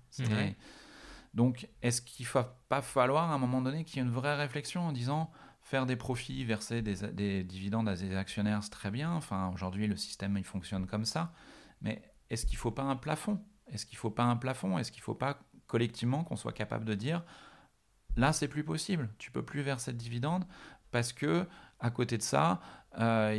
Donc, 1.35 1.68
est-ce 1.83 2.01
qu'il 2.01 2.25
ne 2.25 2.31
va 2.31 2.59
pas 2.68 2.81
falloir 2.81 3.31
à 3.31 3.35
un 3.35 3.38
moment 3.38 3.61
donné 3.61 3.85
qu'il 3.85 3.99
y 3.99 3.99
ait 4.01 4.09
une 4.09 4.14
vraie 4.14 4.37
réflexion 4.37 4.81
en 4.81 4.92
disant 4.92 5.31
Faire 5.66 5.85
des 5.85 5.96
profits, 5.96 6.44
verser 6.44 6.81
des, 6.81 7.42
dividendes 7.42 7.88
à 7.88 7.96
des 7.96 8.14
actionnaires, 8.14 8.62
c'est 8.62 8.70
très 8.70 8.92
bien. 8.92 9.11
Enfin, 9.11 9.50
aujourd'hui, 9.52 9.88
le 9.88 9.96
système, 9.96 10.37
il 10.37 10.44
fonctionne 10.44 10.87
comme 10.87 11.05
ça. 11.05 11.33
Mais 11.81 12.02
est-ce 12.31 12.46
qu'il 12.46 12.55
ne 12.55 12.61
faut 12.61 12.70
pas 12.70 12.85
un 12.85 12.94
plafond? 12.94 13.42
Est-ce 13.66 13.85
qu'il 13.85 13.96
ne 13.96 13.98
faut 14.00 14.11
pas 14.11 14.22
un 14.22 14.37
plafond? 14.37 14.79
Est-ce 14.79 14.92
qu'il 14.92 15.00
ne 15.00 15.07
faut 15.07 15.16
pas 15.16 15.40
collectivement 15.66 16.22
qu'on 16.22 16.37
soit 16.37 16.52
capable 16.52 16.85
de 16.85 16.94
dire 16.94 17.24
là, 18.16 18.33
c'est 18.33 18.46
plus 18.46 18.62
possible. 18.62 19.09
Tu 19.18 19.33
peux 19.33 19.42
plus 19.42 19.62
verser 19.62 19.92
de 19.92 19.98
dividendes 19.98 20.44
parce 20.92 21.12
que 21.12 21.48
à 21.81 21.90
côté 21.90 22.16
de 22.16 22.22
ça, 22.22 22.61
euh, 23.00 23.37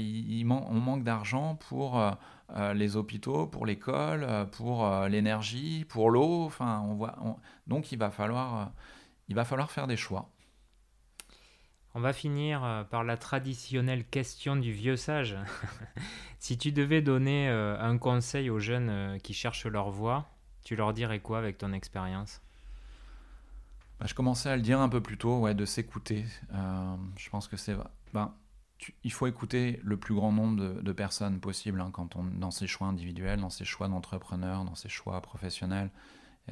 on 0.50 0.80
manque 0.80 1.06
d'argent 1.06 1.56
pour 1.56 1.98
euh, 1.98 2.12
euh, 2.58 2.74
les 2.74 2.98
hôpitaux, 2.98 3.48
pour 3.48 3.66
l'école, 3.66 4.28
pour 4.52 4.86
l'énergie, 5.08 5.86
pour 5.86 6.12
l'eau. 6.12 6.44
Enfin, 6.44 6.84
on 6.86 6.96
voit. 6.96 7.16
Donc, 7.68 7.94
il 7.94 7.98
va 7.98 8.12
falloir, 8.12 8.74
il 9.30 9.36
va 9.36 9.46
falloir 9.46 9.72
faire 9.72 9.88
des 9.88 9.96
choix. 9.96 10.30
On 11.98 12.00
va 12.00 12.14
finir 12.14 12.64
euh, 12.64 12.84
par 12.84 13.04
la 13.04 13.18
traditionnelle 13.18 14.06
question 14.06 14.56
du 14.56 14.72
vieux 14.72 14.98
sage. 14.98 15.36
si 16.38 16.56
tu 16.56 16.72
devais 16.72 17.02
donner 17.02 17.50
euh, 17.50 17.76
un 17.82 17.98
conseil 17.98 18.52
aux 18.52 18.60
jeunes 18.60 18.90
euh, 18.92 19.18
qui 19.18 19.34
cherchent 19.34 19.66
leur 19.66 19.90
voie, 19.90 20.30
tu 20.64 20.76
leur 20.76 20.94
dirais 20.94 21.20
quoi 21.22 21.40
avec 21.40 21.58
ton 21.58 21.74
expérience? 21.74 22.40
Bah, 24.00 24.06
Je 24.08 24.14
commençais 24.14 24.48
à 24.48 24.56
le 24.56 24.62
dire 24.62 24.80
un 24.80 24.90
peu 24.90 25.02
plus 25.02 25.18
tôt, 25.18 25.40
ouais, 25.40 25.56
de 25.56 25.66
s'écouter. 25.66 26.24
je 26.52 27.30
pense 27.32 27.48
que 27.48 27.58
c'est 27.58 27.76
ben, 28.14 28.32
il 29.04 29.12
faut 29.12 29.26
écouter 29.26 29.80
le 29.84 29.98
plus 29.98 30.14
grand 30.14 30.32
nombre 30.32 30.80
de, 30.80 30.92
personnes 30.92 31.40
possible 31.40 31.82
hein, 31.82 31.90
quand 31.92 32.16
on, 32.16 32.26
dans 32.26 32.52
ses 32.52 32.68
choix 32.68 32.86
individuels, 32.86 33.40
dans 33.40 33.50
ses 33.50 33.66
choix 33.66 33.88
d'entrepreneur, 33.88 34.66
dans 34.66 34.76
ses 34.76 34.90
choix 34.90 35.20
professionnels. 35.22 35.90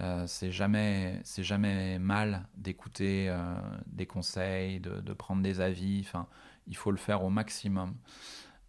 Euh, 0.02 0.26
c'est 0.28 0.52
jamais, 0.52 1.20
c'est 1.24 1.44
jamais 1.44 2.00
mal 2.00 2.48
d'écouter 2.58 3.30
euh, 3.30 3.56
des 3.88 4.06
conseils, 4.06 4.80
de, 4.80 5.14
prendre 5.14 5.42
des 5.42 5.62
avis. 5.62 6.02
Enfin, 6.02 6.28
il 6.68 6.76
faut 6.76 6.92
le 6.92 6.98
faire 6.98 7.24
au 7.24 7.30
maximum. 7.30 7.96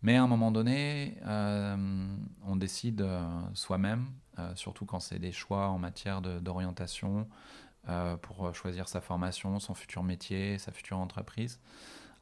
Mais 0.03 0.17
à 0.17 0.23
un 0.23 0.29
moment 0.29 0.53
donné, 0.53 1.17
euh, 1.27 2.07
on 2.45 2.57
décide 2.57 3.05
soi-même, 3.55 4.07
surtout 4.55 4.85
quand 4.85 5.01
c'est 5.01 5.19
des 5.19 5.33
choix 5.33 5.69
en 5.69 5.79
matière 5.79 6.21
d'orientation, 6.21 7.27
pour 8.21 8.55
choisir 8.55 8.89
sa 8.89 9.01
formation, 9.01 9.59
son 9.59 9.75
futur 9.75 10.03
métier, 10.03 10.59
sa 10.59 10.71
future 10.71 10.99
entreprise. 10.99 11.61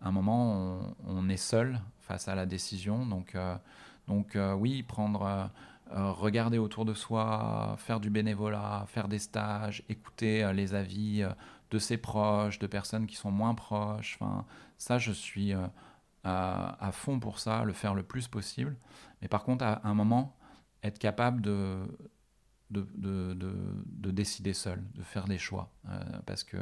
À 0.00 0.08
un 0.08 0.12
moment, 0.12 0.52
on, 0.52 0.94
on 1.06 1.28
est 1.28 1.36
seul 1.36 1.80
face 1.98 2.28
à 2.28 2.34
la 2.34 2.46
décision. 2.46 3.04
Donc, 3.06 3.36
donc 4.06 4.38
oui, 4.56 4.82
prendre 4.84 5.50
regarder 5.90 6.58
autour 6.58 6.84
de 6.84 6.94
soi, 6.94 7.76
faire 7.78 8.00
du 8.00 8.10
bénévolat, 8.10 8.84
faire 8.88 9.08
des 9.08 9.18
stages, 9.18 9.82
écouter 9.88 10.42
euh, 10.42 10.52
les 10.52 10.74
avis 10.74 11.22
euh, 11.22 11.30
de 11.70 11.78
ses 11.78 11.98
proches, 11.98 12.58
de 12.58 12.66
personnes 12.66 13.06
qui 13.06 13.16
sont 13.16 13.30
moins 13.30 13.54
proches. 13.54 14.16
Enfin, 14.20 14.44
ça, 14.78 14.98
je 14.98 15.12
suis 15.12 15.52
à, 16.24 16.90
fond 16.92 17.18
pour 17.20 17.38
ça, 17.38 17.64
le 17.64 17.72
faire 17.72 17.94
le 17.94 18.02
plus 18.02 18.28
possible. 18.28 18.76
Mais 19.20 19.28
par 19.28 19.44
contre, 19.44 19.64
à, 19.64 19.80
un 19.86 19.94
moment, 19.94 20.36
être 20.82 20.98
capable 20.98 21.40
de, 21.40 21.80
de, 22.70 22.86
de, 22.94 23.34
de, 23.34 24.10
décider 24.10 24.52
seul, 24.52 24.82
de 24.94 25.02
faire 25.02 25.26
des 25.26 25.38
choix, 25.38 25.72
parce 26.26 26.44
que 26.44 26.58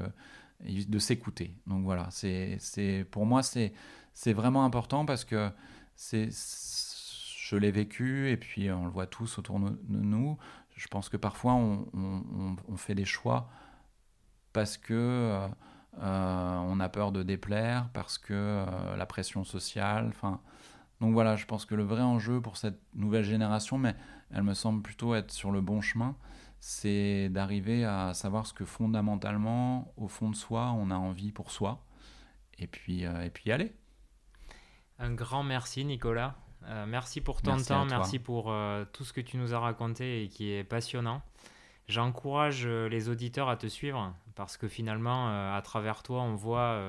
de 0.64 0.98
s'écouter. 0.98 1.56
Donc 1.66 1.84
voilà, 1.84 2.08
c'est 2.10 3.06
pour 3.10 3.26
moi 3.26 3.42
c'est 3.42 4.32
vraiment 4.32 4.64
important 4.64 5.04
parce 5.04 5.24
que 5.24 5.50
c'est 5.94 6.30
je 7.52 7.58
l'ai 7.58 7.70
vécu 7.70 8.30
et 8.30 8.38
puis 8.38 8.70
on 8.72 8.86
le 8.86 8.90
voit 8.90 9.06
tous 9.06 9.36
autour 9.38 9.60
de 9.60 9.76
nous. 9.86 10.38
Je 10.74 10.88
pense 10.88 11.10
que 11.10 11.18
parfois 11.18 11.52
on, 11.52 12.56
fait 12.76 12.94
des 12.94 13.04
choix 13.04 13.50
parce 14.54 14.78
que 14.78 14.94
euh, 14.94 15.48
euh, 15.98 16.56
on 16.56 16.80
a 16.80 16.88
peur 16.88 17.12
de 17.12 17.22
déplaire, 17.22 17.90
parce 17.92 18.16
que 18.16 18.32
euh, 18.32 18.96
la 18.96 19.04
pression 19.04 19.44
sociale. 19.44 20.06
Enfin, 20.08 20.40
donc 21.02 21.12
voilà, 21.12 21.36
je 21.36 21.44
pense 21.44 21.66
que 21.66 21.74
le 21.74 21.82
vrai 21.82 22.00
enjeu 22.00 22.40
pour 22.40 22.56
cette 22.56 22.80
nouvelle 22.94 23.24
génération, 23.24 23.76
mais 23.76 23.94
elle 24.30 24.44
me 24.44 24.54
semble 24.54 24.80
plutôt 24.80 25.14
être 25.14 25.30
sur 25.30 25.50
le 25.50 25.60
bon 25.60 25.82
chemin, 25.82 26.16
c'est 26.58 27.28
d'arriver 27.28 27.84
à 27.84 28.14
savoir 28.14 28.46
ce 28.46 28.54
que 28.54 28.64
fondamentalement, 28.64 29.92
au 29.98 30.08
fond 30.08 30.30
de 30.30 30.36
soi, 30.36 30.72
on 30.72 30.90
a 30.90 30.96
envie 30.96 31.32
pour 31.32 31.50
soi, 31.50 31.84
et 32.58 32.66
puis 32.66 33.02
et 33.02 33.30
puis 33.30 33.52
aller. 33.52 33.74
Un 34.98 35.12
grand 35.12 35.42
merci 35.42 35.84
Nicolas. 35.84 36.36
Euh, 36.66 36.86
merci 36.86 37.20
pour 37.20 37.42
ton 37.42 37.56
temps, 37.56 37.84
merci 37.84 38.18
pour 38.18 38.50
euh, 38.50 38.84
tout 38.92 39.04
ce 39.04 39.12
que 39.12 39.20
tu 39.20 39.36
nous 39.36 39.54
as 39.54 39.58
raconté 39.58 40.24
et 40.24 40.28
qui 40.28 40.52
est 40.52 40.64
passionnant. 40.64 41.22
J'encourage 41.88 42.62
euh, 42.64 42.88
les 42.88 43.08
auditeurs 43.08 43.48
à 43.48 43.56
te 43.56 43.66
suivre 43.66 44.14
parce 44.34 44.56
que 44.56 44.68
finalement, 44.68 45.28
à 45.54 45.60
travers 45.62 46.02
toi, 46.02 46.22
on 46.22 46.34
voit 46.34 46.80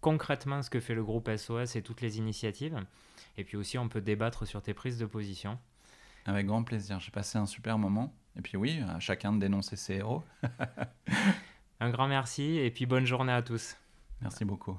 concrètement 0.00 0.62
ce 0.62 0.70
que 0.70 0.78
fait 0.78 0.94
le 0.94 1.02
groupe 1.02 1.28
SOS 1.34 1.74
et 1.74 1.82
toutes 1.82 2.00
les 2.00 2.18
initiatives. 2.18 2.78
Et 3.36 3.44
puis 3.44 3.56
aussi, 3.56 3.76
on 3.76 3.88
peut 3.88 4.00
débattre 4.00 4.46
sur 4.46 4.62
tes 4.62 4.72
prises 4.72 4.98
de 4.98 5.06
position. 5.06 5.58
Avec 6.26 6.46
grand 6.46 6.62
plaisir. 6.62 7.00
J'ai 7.00 7.10
passé 7.10 7.38
un 7.38 7.46
super 7.46 7.76
moment. 7.78 8.14
Et 8.36 8.42
puis 8.42 8.56
oui, 8.56 8.80
à 8.88 9.00
chacun 9.00 9.32
de 9.32 9.40
dénoncer 9.40 9.74
ses 9.74 9.94
héros. 9.94 10.22
un 11.80 11.90
grand 11.90 12.06
merci 12.06 12.58
et 12.58 12.70
puis 12.70 12.86
bonne 12.86 13.06
journée 13.06 13.32
à 13.32 13.42
tous. 13.42 13.76
Merci 14.20 14.44
beaucoup. 14.44 14.78